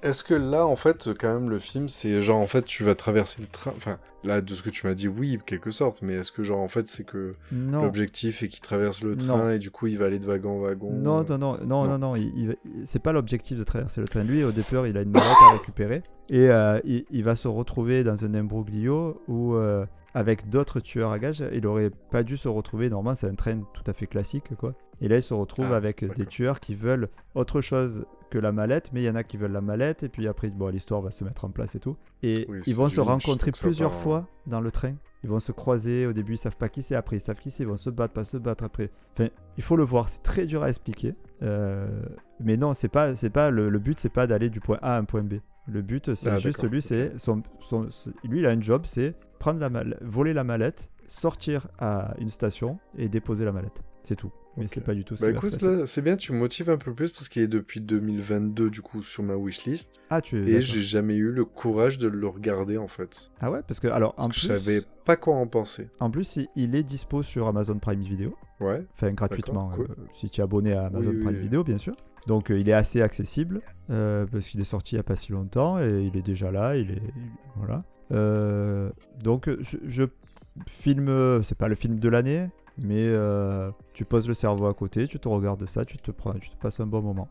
[0.05, 2.93] Est-ce que là, en fait, quand même, le film, c'est genre, en fait, tu vas
[2.95, 3.73] traverser le train.
[3.75, 6.59] Enfin, là, de ce que tu m'as dit, oui, quelque sorte, mais est-ce que, genre,
[6.59, 9.49] en fait, c'est que l'objectif est qu'il traverse le train Non.
[9.49, 11.97] et du coup, il va aller de wagon en wagon Non, non, non, non, non.
[11.97, 14.23] non, il- c'est pas l'objectif de traverser le train.
[14.23, 17.47] Lui, au départ, il a une mallette à récupérer et euh, il, il va se
[17.47, 22.37] retrouver dans un imbroglio où, euh, avec d'autres tueurs à gages, il aurait pas dû
[22.37, 22.89] se retrouver.
[22.89, 24.73] Normalement, c'est un train tout à fait classique, quoi.
[25.01, 28.51] Et là, il se retrouve Ah, avec des tueurs qui veulent autre chose que la
[28.51, 31.01] mallette, mais il y en a qui veulent la mallette, et puis après, bon, l'histoire
[31.01, 31.95] va se mettre en place et tout.
[32.23, 34.93] Et Oui, ils vont se rencontrer plusieurs part fois dans le train.
[35.23, 37.49] Ils vont se croiser, au début ils savent pas qui c'est, après ils savent qui
[37.49, 38.91] c'est, ils vont se battre, pas se battre après.
[39.13, 41.15] Enfin, il faut le voir, c'est très dur à expliquer.
[41.41, 41.87] Euh,
[42.39, 44.95] mais non, c'est pas, c'est pas le, le but, c'est pas d'aller du point A
[44.95, 45.35] à un point B.
[45.67, 47.41] Le but, c'est Ah, juste lui, c'est son,
[48.23, 52.29] lui, il a un job, c'est prendre la mal- voler la mallette, sortir à une
[52.29, 53.81] station et déposer la mallette.
[54.03, 54.31] C'est tout.
[54.57, 56.37] Mais c'est pas du tout ce Bah qui va écoute, là, c'est bien, tu me
[56.37, 60.21] motives un peu plus parce qu'il est depuis 2022 du coup sur ma wishlist Ah,
[60.21, 60.53] tu es.
[60.53, 63.31] et j'ai jamais eu le courage de le regarder en fait.
[63.41, 65.89] Ah ouais, parce que alors Parce en que plus, je savais pas quoi en penser.
[65.99, 68.35] en plus, il- est dispo sur Amazon Prime Video.
[68.61, 68.85] Ouais.
[68.93, 69.87] enfin gratuitement, cool.
[69.89, 71.41] euh, si tu es abonné à Amazon Oui, Prime oui.
[71.41, 71.93] Video, bien sûr.
[72.27, 75.17] Donc euh, il est assez accessible euh, parce qu'il est sorti il n'y a pas
[75.17, 76.77] si longtemps et il est déjà là.
[76.77, 77.83] Il est il- voilà.
[79.21, 80.03] Donc je, je
[80.67, 84.73] filme, euh, c'est pas le film de l'année, mais euh, tu poses le cerveau à
[84.73, 87.29] côté, tu te regardes ça, tu te prends, tu te passes un bon moment.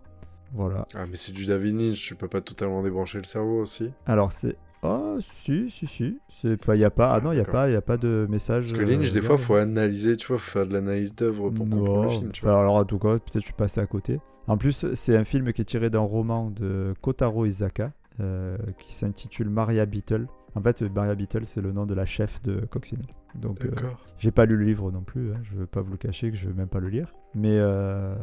[0.53, 0.87] Voilà.
[0.95, 3.91] Ah mais c'est du David Lynch, tu peux pas totalement débrancher le cerveau aussi.
[4.07, 6.19] Alors c'est Oh, si, si, si.
[6.29, 8.27] C'est pas, y a pas, ah non, il n'y a pas, y a pas de
[8.29, 8.65] message.
[8.67, 11.49] Parce que Lynch, euh, des fois, faut analyser, tu vois, faut faire de l'analyse d'œuvre
[11.49, 12.61] pour comprendre le Non, film, tu vois.
[12.61, 14.21] alors en tout cas, peut-être je suis passé à côté.
[14.47, 18.93] En plus, c'est un film qui est tiré d'un roman de Kotaro Isaka euh, qui
[18.93, 20.27] s'intitule Maria Beetle.
[20.57, 23.07] En fait, Maria Beetle, c'est le nom de la chef de Coccinelle.
[23.35, 24.07] Donc, euh, D'accord.
[24.19, 26.37] j'ai pas lu le livre non plus, hein, je veux pas vous le cacher que
[26.37, 27.13] je veux même pas le lire.
[27.35, 28.15] Mais, euh,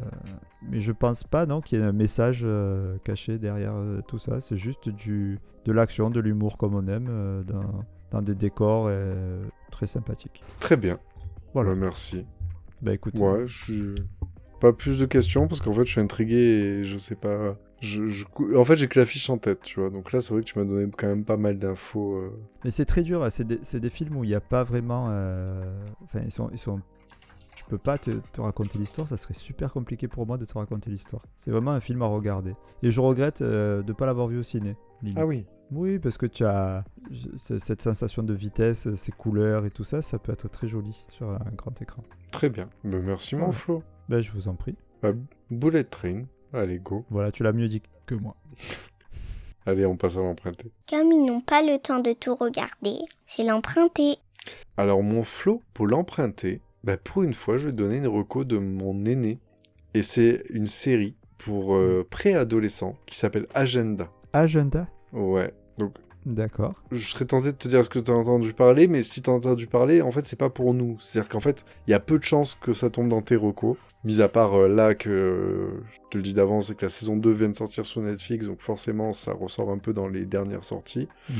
[0.69, 4.17] mais je pense pas non, qu'il y ait un message euh, caché derrière euh, tout
[4.17, 4.39] ça.
[4.39, 8.85] C'est juste du, de l'action, de l'humour comme on aime, euh, dans, dans des décors
[8.87, 10.41] euh, très sympathiques.
[10.61, 10.99] Très bien.
[11.53, 11.71] Voilà.
[11.71, 12.25] Bah, merci.
[12.81, 13.95] Bah écoute, Ouais, je suis...
[14.61, 17.57] Pas plus de questions, parce qu'en fait, je suis intrigué et je sais pas...
[17.81, 19.89] Je, je- En fait, j'ai que la fiche en tête, tu vois.
[19.89, 22.15] Donc là, c'est vrai que tu m'as donné quand même pas mal d'infos.
[22.15, 22.29] euh.
[22.63, 25.07] Mais c'est très dur, hein, c'est des, films où il n'y a pas vraiment...
[25.09, 25.63] euh,
[26.03, 26.49] Enfin, ils sont...
[26.51, 26.79] Ils sont...
[27.55, 30.53] Tu peux pas te, te raconter l'histoire, ça serait super compliqué pour moi de te
[30.57, 31.21] raconter l'histoire.
[31.37, 32.53] C'est vraiment un film à regarder.
[32.83, 34.75] Et je regrette euh, de ne pas l'avoir vu au ciné.
[35.01, 35.17] limite.
[35.17, 35.45] Ah oui.
[35.71, 36.83] Oui, parce que tu as
[37.37, 41.29] cette sensation de vitesse, ces couleurs et tout ça, ça peut être très joli sur
[41.31, 42.03] un grand écran.
[42.33, 42.69] Très bien.
[42.83, 43.53] Bah, merci, mon Voilà.
[43.53, 43.83] Flo.
[44.09, 44.75] Ben, je vous en prie.
[45.01, 45.13] Bah,
[45.49, 46.23] Bullet Train.
[46.53, 47.05] Allez, go.
[47.09, 48.35] Voilà, tu l'as mieux dit que moi.
[49.65, 50.71] Allez, on passe à l'emprunter.
[50.89, 54.17] Comme ils n'ont pas le temps de tout regarder, c'est l'emprunter.
[54.75, 58.57] Alors, mon Flo, pour l'emprunter, bah, pour une fois, je vais donner une reco de
[58.57, 59.39] mon aîné.
[59.93, 64.09] Et c'est une série pour euh, préadolescents qui s'appelle Agenda.
[64.33, 64.87] Agenda?
[65.13, 65.53] Ouais.
[65.77, 66.75] Donc, D'accord.
[66.91, 69.29] je serais tenté de te dire ce que tu as entendu parler, mais si tu
[69.29, 70.97] as entendu parler, en fait, c'est pas pour nous.
[70.99, 73.77] C'est-à-dire qu'en fait, il y a peu de chances que ça tombe dans tes recos.
[74.03, 76.89] Mis à part euh, là que, euh, je te le dis d'avance, c'est que la
[76.89, 80.25] saison 2 vient de sortir sur Netflix, donc forcément, ça ressort un peu dans les
[80.25, 81.07] dernières sorties.
[81.29, 81.36] Mhm.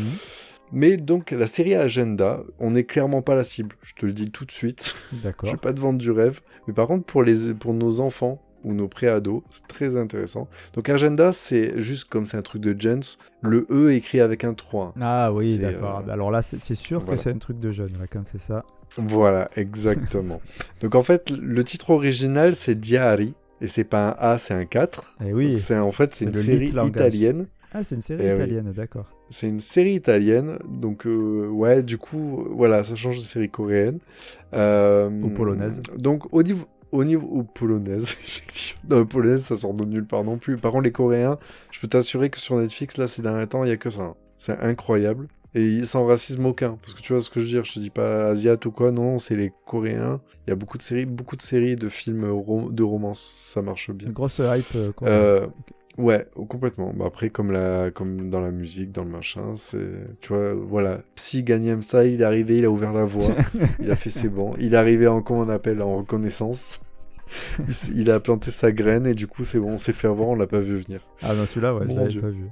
[0.72, 3.76] Mais donc, la série Agenda, on n'est clairement pas la cible.
[3.82, 4.96] Je te le dis tout de suite.
[5.12, 5.52] Je D'accord.
[5.52, 6.41] vais pas te vendre du rêve.
[6.67, 10.47] Mais par contre, pour, les, pour nos enfants ou nos préados, c'est très intéressant.
[10.74, 14.54] Donc, Agenda, c'est juste comme c'est un truc de Jens, le E écrit avec un
[14.54, 14.93] 3.
[15.02, 16.04] Ah oui, d'accord.
[16.08, 17.15] euh, Alors là, c'est sûr voilà.
[17.15, 18.63] que c'est un truc de jeune, là, quand c'est ça.
[18.97, 20.41] Voilà, exactement.
[20.82, 24.65] Donc en fait, le titre original c'est Diari et c'est pas un A, c'est un
[24.65, 25.15] 4.
[25.26, 25.58] Eh oui.
[25.58, 27.47] C'est en fait c'est une série italienne.
[27.74, 28.36] Ah, c'est une série Eh oui.
[28.36, 29.06] italienne, d'accord.
[29.30, 30.58] C'est une série italienne.
[30.67, 34.00] Donc euh, ouais, du coup, voilà, ça change de série coréenne.
[34.54, 35.82] Euh, Ou polonaise.
[35.97, 38.82] Donc au niveau au niveau ou polonaise, effectivement.
[38.97, 40.58] Non, polonaise, ça sort de nulle part non plus.
[40.58, 41.38] Par contre, les Coréens,
[41.71, 44.01] je peux t'assurer que sur Netflix, là, ces derniers temps, il y a que ça.
[44.01, 44.15] hein.
[44.38, 45.27] C'est incroyable.
[45.54, 46.77] Et sans racisme aucun.
[46.82, 48.71] Parce que tu vois ce que je veux dire, je te dis pas asiat ou
[48.71, 50.21] quoi, non, c'est les Coréens.
[50.47, 53.62] Il y a beaucoup de séries, beaucoup de séries de films rom- de romance, ça
[53.62, 54.08] marche bien.
[54.08, 54.65] Une grosse hype.
[55.04, 55.47] Euh,
[56.02, 56.94] ouais, complètement.
[56.96, 59.90] Bah, après, comme, la, comme dans la musique, dans le machin, c'est.
[60.20, 61.02] Tu vois, voilà.
[61.16, 63.36] Psy Gangnam Style, il est arrivé, il a ouvert la voie,
[63.80, 64.56] il a fait ses bons.
[64.60, 66.80] Il est arrivé en, comment on appelle, en reconnaissance.
[67.96, 70.36] Il, a planté sa graine et du coup, c'est bon, on s'est fait voir, on
[70.36, 71.00] l'a pas vu venir.
[71.22, 72.46] Ah non, celui-là, ouais, je l'avais pas vu.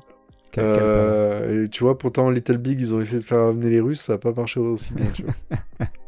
[0.52, 0.86] Quel- quel talent.
[0.86, 4.00] Euh, et tu vois, pourtant, Little Big, ils ont essayé de faire venir les Russes,
[4.00, 5.34] ça n'a pas marché aussi bien, tu vois.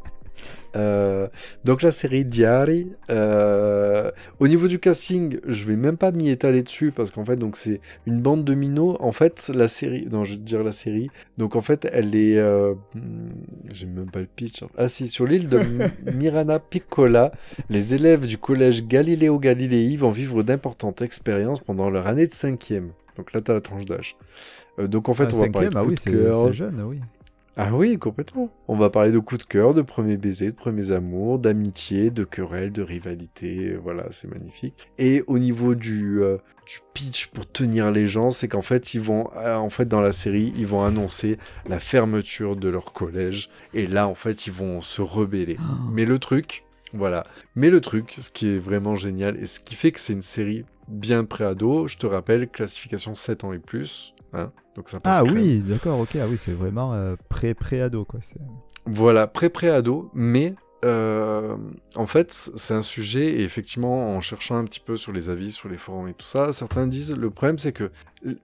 [0.76, 1.28] Euh,
[1.66, 6.64] donc la série Diary, euh, au niveau du casting, je vais même pas m'y étaler
[6.64, 8.98] dessus parce qu'en fait donc c'est une bande de minots.
[9.00, 11.10] En fait la série, non je vais te dire la série.
[11.38, 12.74] Donc en fait elle est, euh,
[13.72, 14.64] j'ai même pas le pitch.
[14.78, 15.62] Ah si sur l'île de
[16.16, 17.32] Mirana Piccola,
[17.70, 22.92] les élèves du collège Galileo Galilei vont vivre d'importantes expériences pendant leur année de cinquième.
[23.18, 24.16] Donc là, t'as la tranche d'âge.
[24.80, 27.00] Euh, donc en fait, Ah, on va parler cinquième, de ah oui, c'est jeune, oui.
[27.58, 28.50] Ah oui, complètement.
[28.70, 32.24] On va parler de coups de cœur, de premiers baisers, de premiers amours, d'amitié, de
[32.24, 33.76] querelles, de rivalité.
[33.76, 34.74] Voilà, c'est magnifique.
[34.98, 39.02] Et au niveau du, euh, du pitch pour tenir les gens, c'est qu'en fait, ils
[39.02, 41.38] vont, euh, en fait, dans la série, ils vont annoncer
[41.68, 43.50] la fermeture de leur collège.
[43.74, 45.58] Et là, en fait, ils vont se rebeller.
[45.92, 47.26] Mais le truc, voilà.
[47.56, 50.22] Mais le truc, ce qui est vraiment génial et ce qui fait que c'est une
[50.22, 54.14] série bien pré-ado, je te rappelle, classification 7 ans et plus.
[54.34, 55.38] Hein donc ça passe Ah crème.
[55.38, 56.16] oui, d'accord, ok.
[56.22, 58.20] Ah oui, c'est vraiment euh, pré- pré-ado, quoi.
[58.86, 61.56] Voilà, pré-pré-ado, mais euh,
[61.96, 65.52] en fait, c'est un sujet, et effectivement, en cherchant un petit peu sur les avis,
[65.52, 67.92] sur les forums et tout ça, certains disent le problème, c'est que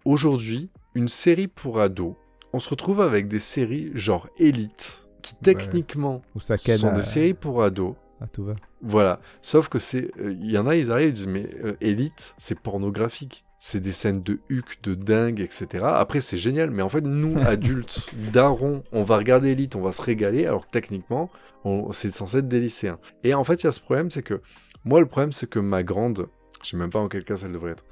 [0.06, 2.14] aujourd'hui, une série pour ados,
[2.54, 7.64] on se retrouve avec des séries genre Elite, qui techniquement sont à, des séries pour
[7.64, 7.96] ados.
[8.22, 8.56] à tout va.
[8.82, 11.76] Voilà, sauf que c'est, euh, il y en a, ils arrivent, ils disent mais euh,
[11.82, 13.44] Elite, c'est pornographique.
[13.70, 15.84] C'est des scènes de huc, de dingue, etc.
[15.90, 19.92] Après, c'est génial, mais en fait, nous, adultes, darons, on va regarder Elite, on va
[19.92, 21.30] se régaler, alors que techniquement,
[21.92, 22.98] c'est censé être des lycéens.
[23.26, 24.40] Et en fait, il y a ce problème, c'est que,
[24.86, 26.28] moi, le problème, c'est que ma grande,
[26.64, 27.84] je sais même pas en quel cas elle devrait être.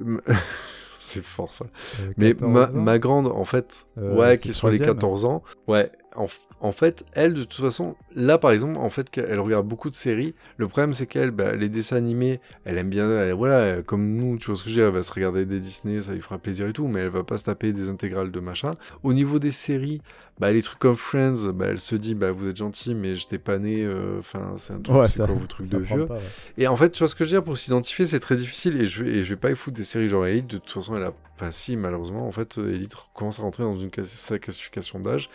[0.98, 1.66] c'est fort ça.
[2.00, 4.96] Euh, Mais 14 ma, grande, en fait, Euh, ouais, qui est sur les troisième.
[4.96, 9.40] 14 ans, ouais, en, fait, elle, de toute façon, là, par exemple, en fait, elle
[9.40, 10.34] regarde beaucoup de séries.
[10.56, 14.36] Le problème, c'est qu'elle, bah, les dessins animés, elle aime bien, elle- voilà, comme nous,
[14.38, 16.20] tu vois ce que je veux dire, elle va se regarder des Disney, ça lui
[16.20, 18.72] fera plaisir et tout, mais elle va pas se taper des intégrales de machin.
[19.02, 20.02] Au niveau des séries,
[20.38, 23.38] bah, les trucs comme Friends, bah, elle se dit, bah, vous êtes gentil, mais j'étais
[23.38, 25.82] pas né, euh, enfin, c'est un truc, Ouais, c'est ça- quoi vos trucs ça de
[25.82, 26.06] vieux?
[26.06, 26.20] pas, ouais.
[26.58, 28.80] Et en fait, tu vois ce que je veux dire, pour s'identifier, c'est très difficile.
[28.80, 30.46] Et je, vais, et je vais pas y foutre des séries genre Elite.
[30.46, 31.12] De toute façon, elle a.
[31.36, 35.30] Enfin, si, malheureusement, en fait, Elite commence à rentrer dans une sa classification d'âge.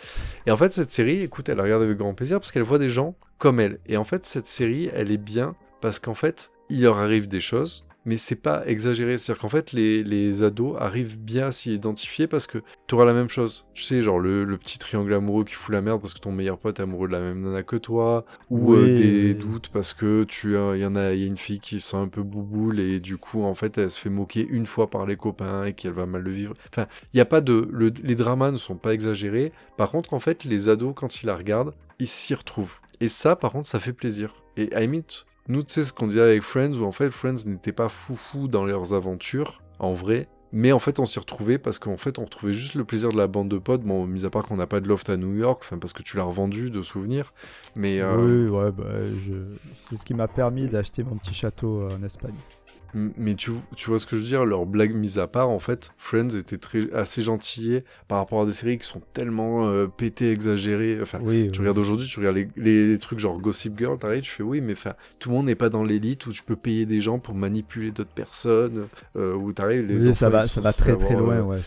[0.46, 2.78] Et en fait, cette série, écoute, elle la regarde avec grand plaisir parce qu'elle voit
[2.78, 3.78] des gens comme elle.
[3.86, 7.40] Et en fait, cette série, elle est bien parce qu'en fait, il leur arrive des
[7.40, 7.85] choses.
[8.06, 12.26] Mais c'est pas exagéré, c'est-à-dire qu'en fait les, les ados arrivent bien à s'y identifier
[12.28, 13.66] parce que tu auras la même chose.
[13.74, 16.30] Tu sais, genre le, le petit triangle amoureux qui fout la merde parce que ton
[16.32, 19.92] meilleur pote est amoureux de la même nana que toi, ou euh, des doutes parce
[19.92, 22.08] que tu as, il y en a, il y a une fille qui sent un
[22.08, 25.16] peu bouboule et du coup en fait elle se fait moquer une fois par les
[25.16, 26.54] copains et qu'elle va mal le vivre.
[26.72, 29.52] Enfin, il y a pas de, le- les dramas ne sont pas exagérés.
[29.76, 32.76] Par contre en fait les ados quand ils la regardent, ils s'y retrouvent.
[33.00, 34.34] Et ça par contre ça fait plaisir.
[34.56, 37.46] Et à limite, nous tu sais ce qu'on disait avec Friends où en fait Friends
[37.46, 40.28] n'était pas foufou dans leurs aventures en vrai.
[40.52, 43.16] Mais en fait, on s'y retrouvait parce qu'en fait, on retrouvait juste le plaisir de
[43.18, 43.82] la bande de potes.
[43.82, 46.16] Bon, mis à part qu'on n'a pas de loft à New York, parce que tu
[46.16, 47.34] l'as revendu de souvenirs.
[47.74, 48.84] Mais euh, Oui, ouais, bah,
[49.90, 52.36] c'est ce qui m'a permis d'acheter mon petit château en Espagne.
[53.18, 55.58] Mais tu, tu vois ce que je veux dire, leurs blagues mises à part, en
[55.58, 59.86] fait, Friends était très, assez gentillé par rapport à des séries qui sont tellement euh,
[59.86, 60.98] pétées, exagérées.
[61.02, 61.66] Enfin, Oui, tu oui.
[61.66, 64.60] regardes aujourd'hui, tu regardes les, les- les trucs genre Gossip Girl, t'arrives, tu fais oui,
[64.62, 67.18] mais enfin, tout le monde n'est pas dans l'élite où tu peux payer des gens
[67.18, 71.16] pour manipuler d'autres personnes, euh, où t'arrives, les Oui, ça va, ça va très très
[71.16, 71.60] loin, euh, ouais.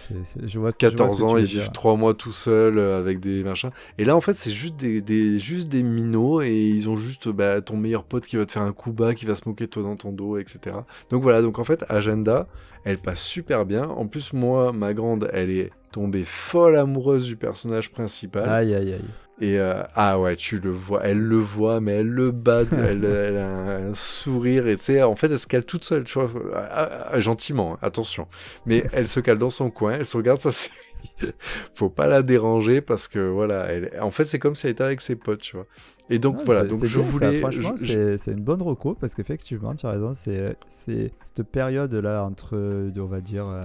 [0.48, 1.72] Je vois, je vois ce 14 que ans, ils vivent dire.
[1.72, 3.70] 3 mois tout seuls euh, avec des machins.
[4.00, 7.30] Et là, en fait, c'est juste des, des, juste des minots et ils ont juste
[7.30, 9.66] bah, ton meilleur pote qui va te faire un coup bas, qui va se moquer
[9.66, 10.76] de toi dans ton dos, etc.
[11.10, 12.48] Donc voilà, donc en fait, Agenda,
[12.84, 13.84] elle passe super bien.
[13.84, 18.48] En plus, moi, ma grande, elle est tombée folle amoureuse du personnage principal.
[18.48, 19.06] Aïe, aïe, aïe.
[19.42, 23.06] Et euh, ah ouais, tu le vois, elle le voit, mais elle le bat, elle,
[23.06, 26.04] elle a un, un sourire, et tu sais, en fait, elle se cale toute seule,
[26.04, 28.28] tu vois, ah, ah, gentiment, hein, attention.
[28.66, 30.76] Mais elle se cale dans son coin, elle se regarde sa série.
[31.76, 34.84] Faut pas la déranger parce que voilà, elle, en fait, c'est comme si elle était
[34.84, 35.66] avec ses potes, tu vois.
[36.10, 37.40] Et donc Non, voilà, donc je bien, ça, voulais.
[37.40, 42.56] franchement, je- c'est une bonne reco parce qu'effectivement, tu as raison, c'est cette période-là entre,
[42.56, 43.62] euh, on va dire, euh,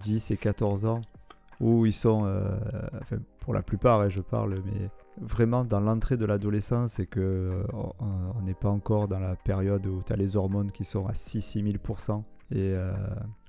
[0.00, 1.00] 10 et 14 ans
[1.60, 2.48] où ils sont, euh,
[3.02, 4.88] enfin, pour la plupart, hein, je parle, mais
[5.20, 9.86] vraiment dans l'entrée de l'adolescence et que euh, on- n'est pas encore dans la période
[9.86, 12.24] où tu as les hormones qui sont à 6-6 000%.
[12.52, 12.92] Et euh,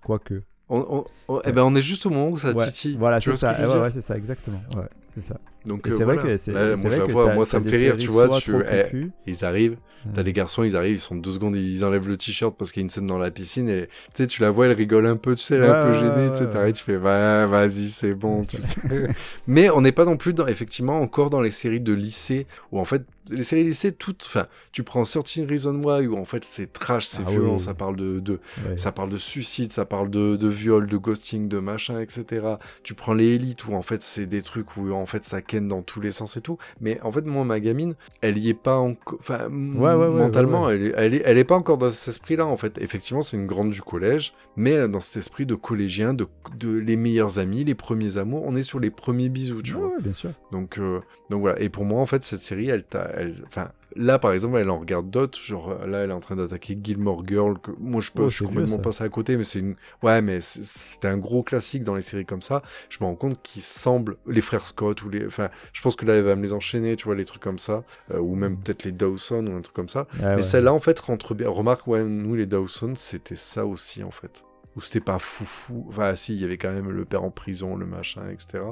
[0.03, 0.43] quoique.
[0.71, 1.05] On, on-
[1.36, 2.95] on- eh ben, on est juste au moment où ça Ouais, titille.
[2.97, 3.55] voilà, c'est ça.
[3.60, 4.62] Eh ouais, ouais, c'est ça, exactement.
[4.75, 5.36] Ouais, c'est ça.
[5.65, 6.30] Donc euh, c'est vrai voilà.
[6.32, 8.28] que c'est moi, vrai je la que vois, moi, ça me fait rire, tu vois.
[8.39, 8.86] tu- eh,
[9.28, 9.78] ils arrivent,
[10.15, 12.82] T'as les garçons, ils arrivent, ils sont deux secondes, ils enlèvent le t-shirt parce qu'il
[12.82, 15.06] y a une scène dans la piscine et tu sais, tu la vois, elle rigole
[15.06, 17.45] un peu, tu sais, elle est un peu gênée, ouais, tu sais, tu fais, ouais,
[17.45, 18.82] vas-y, c'est bon, tu sais.
[19.47, 22.80] Mais on n'est pas non plus dans, effectivement, encore dans les séries de lycée où
[22.80, 26.43] en fait, les séries lycée, toutes, enfin, tu prends Certain Reason Why où en fait
[26.43, 27.60] c'est trash, c'est Ah violent, oui.
[27.60, 28.78] ça parle de, de, ouais.
[28.78, 32.57] ça parle de suicide, ça parle de, de viol, de ghosting, de machin, etc.
[32.84, 35.68] Tu prends les élites où en fait c'est des trucs où en fait ça ken
[35.68, 36.58] dans tous les sens et tout.
[36.80, 39.18] Mais en fait, moi, ma gamine, elle y est pas encore.
[39.20, 41.89] Enfin, Ouais, ouais, ouais, mentalement, ouais, Elle, est, elle, est, elle est pas encore dans
[41.89, 42.78] cet esprit-là, en fait.
[42.80, 46.28] Effectivement, c'est une grande du collège, mais elle est dans cet esprit de collégien, de,
[46.58, 48.43] de les meilleurs amis, les premiers amours.
[48.45, 49.91] On est sur les premiers bisous, tu vois.
[49.99, 50.32] bien sûr.
[50.52, 51.60] Donc, euh, donc voilà.
[51.62, 53.12] Et pour moi, en fait, cette série, elle t'a.
[53.16, 55.37] Elle, enfin, là, par exemple, elle en regarde d'autres.
[55.39, 57.59] Genre, là, elle est en train d'attaquer Gilmore Girl.
[57.59, 58.81] Que, moi, je peux, Oh, je suis c'est vieux, complètement ça.
[58.83, 59.75] passé à côté, mais c'est une.
[60.03, 62.61] Ouais, mais c'est- c'était un gros classique dans les séries comme ça.
[62.89, 64.17] Je me rends compte qu'ils semblent.
[64.27, 65.25] Les frères Scott ou les.
[65.25, 67.59] Enfin, je pense que là, elle va me les enchaîner, tu vois, les trucs comme
[67.59, 67.83] ça.
[68.11, 70.07] Euh, ou même peut-être les Dawson ou un truc comme ça.
[70.13, 70.41] Ah, mais ouais.
[70.41, 71.49] celle-là, en fait, rentre bien.
[71.49, 74.43] Remarque, ouais, nous, les Dawson, c'était ça aussi, en fait.
[74.77, 75.85] Ou c'était pas foufou.
[75.89, 78.63] Enfin, si, il y avait quand même le père en prison, le machin, etc.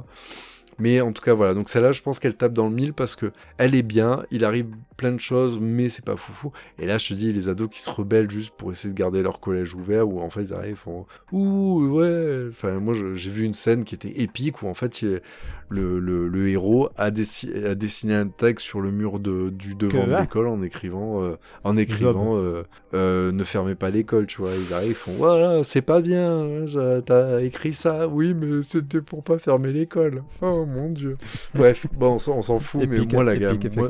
[0.79, 1.53] Mais en tout cas, voilà.
[1.53, 4.23] Donc celle-là, je pense qu'elle tape dans le mille parce que elle est bien.
[4.31, 4.67] Il arrive
[4.97, 6.51] plein de choses, mais c'est pas foufou.
[6.77, 9.21] Et là, je te dis, les ados qui se rebellent juste pour essayer de garder
[9.21, 12.45] leur collège ouvert, où en fait, ils arrivent, font ouh, ouais.
[12.49, 15.21] Enfin, moi, j'ai vu une scène qui était épique où en fait, il-
[15.69, 19.75] le, le, le héros a, dessi- a dessiné un texte sur le mur de, du
[19.75, 22.63] devant de l'école en écrivant, euh, en écrivant, euh,
[22.95, 24.49] euh, ne fermez pas l'école, tu vois.
[24.55, 26.31] Ils arrivent, ils font, voilà, c'est pas bien,
[26.65, 30.23] hein, t'as écrit ça, oui, mais c'était pour pas fermer l'école.
[30.41, 31.17] Oh mon dieu.
[31.53, 33.89] Bref, bon, on s'en fout, mais Épique, moi, la gamme, moi.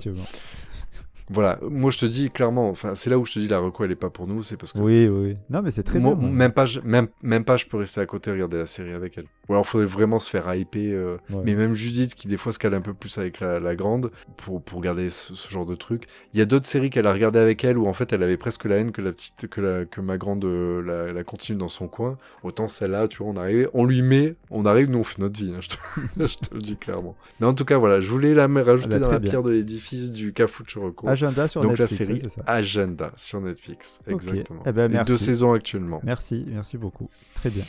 [1.30, 3.84] Voilà, moi je te dis clairement, enfin, c'est là où je te dis la reco,
[3.84, 5.38] elle est pas pour nous, c'est parce que Oui, oui.
[5.50, 6.28] Non, mais c'est très moi, bien.
[6.28, 6.36] moi.
[6.36, 8.94] même pas, je, même, même pas, je peux rester à côté et regarder la série
[8.94, 9.26] avec elle.
[9.48, 10.82] Ou alors, faudrait vraiment se faire hyper.
[10.96, 11.42] euh, Ouais.
[11.46, 14.12] Mais même Judith, qui des fois se cale un peu plus avec la, la grande,
[14.38, 16.06] pour, pour regarder ce, ce genre de truc.
[16.34, 18.38] Il y a d'autres séries qu'elle a regardé avec elle où en fait elle avait
[18.38, 21.58] presque la haine que la petite, que, la, que ma grande euh, la, la continue
[21.58, 22.18] dans son coin.
[22.44, 25.40] Autant celle-là, tu vois, on arrive, on lui met, on arrive, nous on fait notre
[25.40, 25.52] vie.
[25.56, 27.16] hein, je, te, je te le dis clairement.
[27.40, 29.30] Mais en tout cas, voilà, je voulais la rajouter Ah bah, dans la bien.
[29.32, 31.08] pierre de l'édifice du Cafuchuroko.
[31.28, 32.44] Agenda sur Donc Netflix, la série c'est ça.
[32.48, 34.64] Agenda sur Netflix, exactement.
[34.66, 35.06] Eh ben, merci.
[35.12, 37.10] deux saisons actuellement, Merci, merci beaucoup.
[37.24, 37.66] C'est très bien.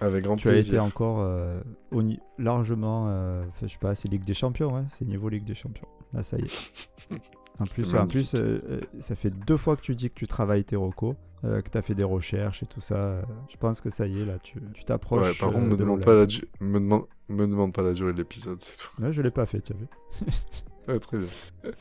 [0.00, 0.84] avec grand Tu as été plaisir.
[0.84, 1.60] encore euh,
[1.92, 2.02] au
[2.38, 5.88] largement, euh, je sais pas, c'est Ligue des Champions, hein, c'est niveau Ligue des Champions.
[6.12, 7.10] Là, ça y est.
[7.60, 10.26] En plus, en plus euh, euh, ça fait deux fois que tu dis que tu
[10.26, 11.14] travailles tes recos,
[11.44, 13.22] euh, que tu as fait des recherches et tout ça.
[13.48, 15.24] je pense que ça y est, là, tu tu t'approches.
[15.28, 16.04] Ouais, par contre, euh, me de demande, l'Olympe.
[16.04, 17.04] pas la du- me, demande...
[17.28, 18.88] me demande pas la durée de l'épisode, c'est tout.
[19.00, 19.86] Ouais, je l'ai pas fait, tu as vu.
[20.88, 21.28] Ouais, très bien.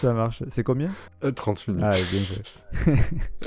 [0.00, 0.42] ça marche.
[0.48, 0.92] C'est combien
[1.22, 1.84] Euh, 30 minutes.
[1.84, 2.94] Ah, bien joué.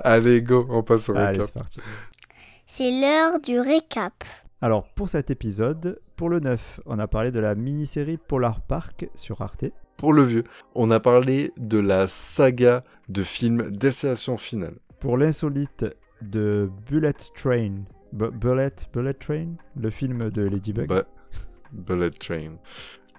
[0.00, 1.46] Allez, go, on passe au Allez, récap.
[1.46, 1.80] c'est parti.
[2.66, 4.24] C'est l'heure du récap.
[4.60, 9.08] Alors, pour cet épisode, pour le 9, on a parlé de la mini-série Polar Park
[9.14, 9.66] sur Arte.
[9.96, 10.44] Pour le vieux,
[10.74, 14.74] on a parlé de la saga de films Destination Finale.
[15.00, 15.86] Pour l'insolite
[16.22, 17.82] de Bullet Train.
[18.12, 20.88] Bu- Bullet, Bullet Train Le film de Ladybug.
[20.88, 21.04] Ba-
[21.72, 22.56] Bullet Train.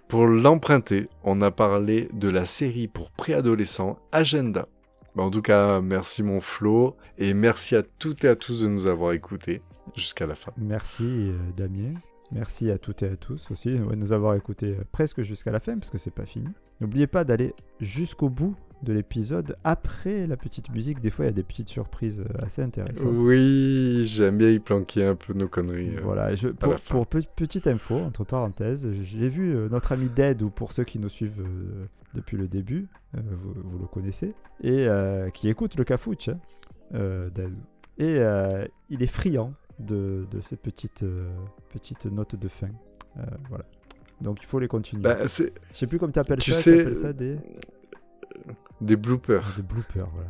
[0.10, 4.68] Pour l'emprunter, on a parlé de la série pour préadolescents Agenda.
[5.16, 8.68] Bah, en tout cas, merci mon Flo, et merci à toutes et à tous de
[8.68, 9.62] nous avoir écoutés
[9.95, 10.51] jusqu'à la fin.
[10.57, 11.93] Merci euh, Damien.
[12.32, 15.60] Merci à toutes et à tous aussi de nous avoir écoutés euh, presque jusqu'à la
[15.60, 16.47] fin parce que c'est pas fini.
[16.82, 21.01] N'oubliez pas d'aller jusqu'au bout de l'épisode après la petite musique.
[21.01, 23.11] Des fois, il y a des petites surprises euh, assez intéressantes.
[23.13, 25.97] Oui, j'aime bien y planquer un peu nos conneries.
[25.97, 26.01] euh.
[26.03, 30.41] Voilà, je, pour, pour pe- petite info, entre parenthèses, j'ai vu euh, notre ami Dead,
[30.41, 31.43] ou pour ceux qui nous suivent
[32.15, 36.39] depuis le début, vous, vous le connaissez, et euh, qui écoute le Cafouche, hein,
[36.95, 37.53] euh, Dead.
[37.97, 38.47] Et euh,
[38.89, 41.03] il est friand de, de ces petites,
[41.73, 42.69] petites notes de fin.
[43.49, 43.65] Voilà.
[44.21, 45.01] Donc il faut les continuer.
[45.03, 47.38] Bah, Je sais plus comment tu appelles tu ça, sais- appelles ça des,
[48.82, 49.53] des bloopers.
[49.57, 50.09] des bloopers.
[50.13, 50.30] Voilà.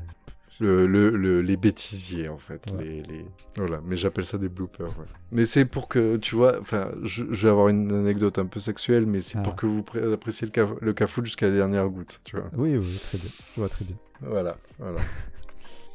[0.62, 2.66] Le, le- le- les bêtisiers en fait.
[2.78, 2.84] Ouais.
[2.84, 3.26] Les, les-
[3.56, 4.90] Voilà, mais j'appelle ça des bloopers.
[5.00, 5.06] ouais.
[5.32, 8.60] Mais c'est pour que, tu vois, enfin, je, je vais avoir une anecdote un peu
[8.60, 9.42] sexuelle, mais c'est Ah.
[9.42, 12.50] pour que vous pré- appréciez le, caf le cafou jusqu'à la dernière goutte, tu vois.
[12.58, 13.30] Oui, oui, très bien.
[13.56, 13.96] Je vois très bien.
[14.22, 15.00] Voilà, voilà.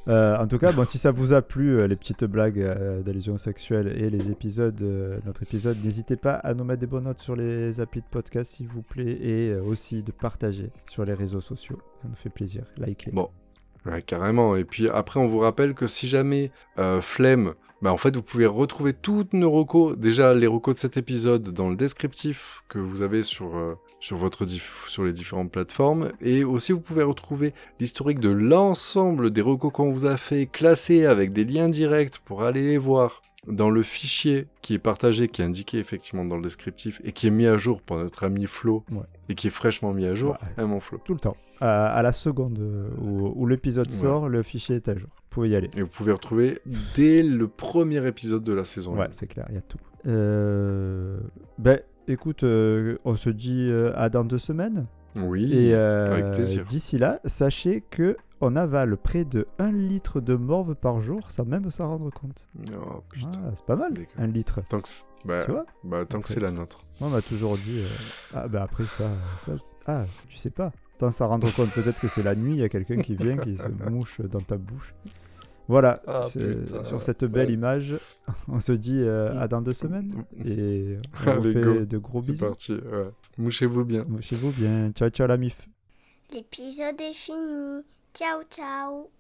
[0.09, 3.01] Euh, en tout cas, bon, si ça vous a plu, euh, les petites blagues euh,
[3.03, 7.05] d'allusion sexuelle et les épisodes, euh, notre épisode, n'hésitez pas à nous mettre des bonnes
[7.05, 11.15] notes sur les applis de podcast, s'il vous plaît, et aussi de partager sur les
[11.15, 11.79] réseaux sociaux.
[12.03, 12.65] Ça nous fait plaisir.
[12.77, 13.13] Likez.
[13.13, 13.31] Bon,
[14.07, 14.57] carrément.
[14.57, 16.51] Et puis après, on vous rappelle que si jamais
[17.01, 20.97] flemme, bah en fait, vous pouvez retrouver toutes nos recos, déjà les recos de cet
[20.97, 26.11] épisode dans le descriptif que vous avez sur sur votre diff- sur les différentes plateformes,
[26.21, 31.07] et aussi vous pouvez retrouver l'historique de l'ensemble des recos qu'on vous a fait, classés
[31.07, 35.41] avec des liens directs pour aller les voir dans le fichier qui est partagé, qui
[35.41, 38.45] est indiqué effectivement dans le descriptif et qui est mis à jour par notre ami
[38.47, 39.05] Flo Ouais.
[39.31, 40.33] et qui est fraîchement mis à jour.
[40.43, 40.49] Ouais.
[40.59, 40.99] Hein, mon Flo.
[41.03, 41.37] Tout le temps.
[41.61, 43.97] À, à la seconde euh, où, où l'épisode Ouais.
[43.99, 45.09] sort, le fichier est à jour.
[45.15, 45.71] Vous pouvez y aller.
[45.77, 46.59] Et vous pouvez retrouver
[46.95, 48.97] dès le premier épisode de la saison.
[48.99, 49.79] Ouais, c'est clair, il y a tout.
[50.07, 51.19] Euh,
[51.59, 54.87] Ben, écoute, euh, on se dit euh, à dans deux semaines.
[55.17, 56.65] Oui, Et euh, avec plaisir.
[56.65, 61.45] d'ici là, sachez que on avale près de 1 litre de morve par jour sans
[61.45, 62.49] même s'en rendre compte.
[62.77, 63.31] Oh, putain.
[63.47, 64.13] Ah, c'est pas mal, D'accord.
[64.19, 64.61] 1 litre.
[64.69, 66.85] Tant que, c'est- bah, Tu vois bah, tant que c'est la nôtre.
[67.01, 67.81] On m'a toujours dit.
[67.81, 67.87] euh,
[68.35, 69.53] Ah, bah après ça, ça.
[69.87, 70.73] Ah, tu sais pas.
[71.01, 73.37] Sans s'en rendre compte, peut-être que c'est la nuit, il y a quelqu'un qui vient,
[73.37, 74.95] qui se mouche dans ta bouche.
[75.67, 76.85] Voilà, Ah, c'est- putain.
[76.85, 77.55] sur cette belle Ouais.
[77.55, 77.97] image,
[78.49, 80.11] on se dit euh, à dans deux semaines
[80.45, 80.97] et
[81.27, 81.85] on vous Allez, fait go.
[81.87, 82.45] de gros C'est bisous.
[82.47, 82.73] parti.
[82.73, 83.09] Ouais.
[83.39, 84.05] Mouchez-vous bien.
[84.21, 84.91] Chez vous bien.
[84.95, 85.57] Ciao, ciao la mif.
[86.33, 87.83] L'épisode est fini.
[88.13, 89.11] Ciao, ciao.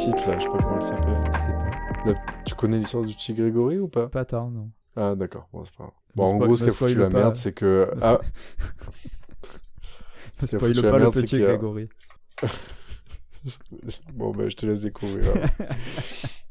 [0.00, 1.30] Petite, là, je sais pas comment elle s'appelle.
[1.34, 2.10] Je sais pas.
[2.10, 2.14] La-
[2.46, 4.08] Tu connais l'histoire du petit Grégory ou pas?
[4.08, 4.70] Pas tant, non.
[4.96, 5.48] Ah, d'accord.
[5.52, 5.94] Bon, c'est pas grave.
[6.16, 7.90] Bon, en gros, ce ne qui a foutu la merde, c'est que.
[8.00, 8.18] Ah,
[10.42, 11.88] Ne Ce spoil pas le petit Grégory.
[14.14, 15.24] bon, bah, je te laisse découvrir.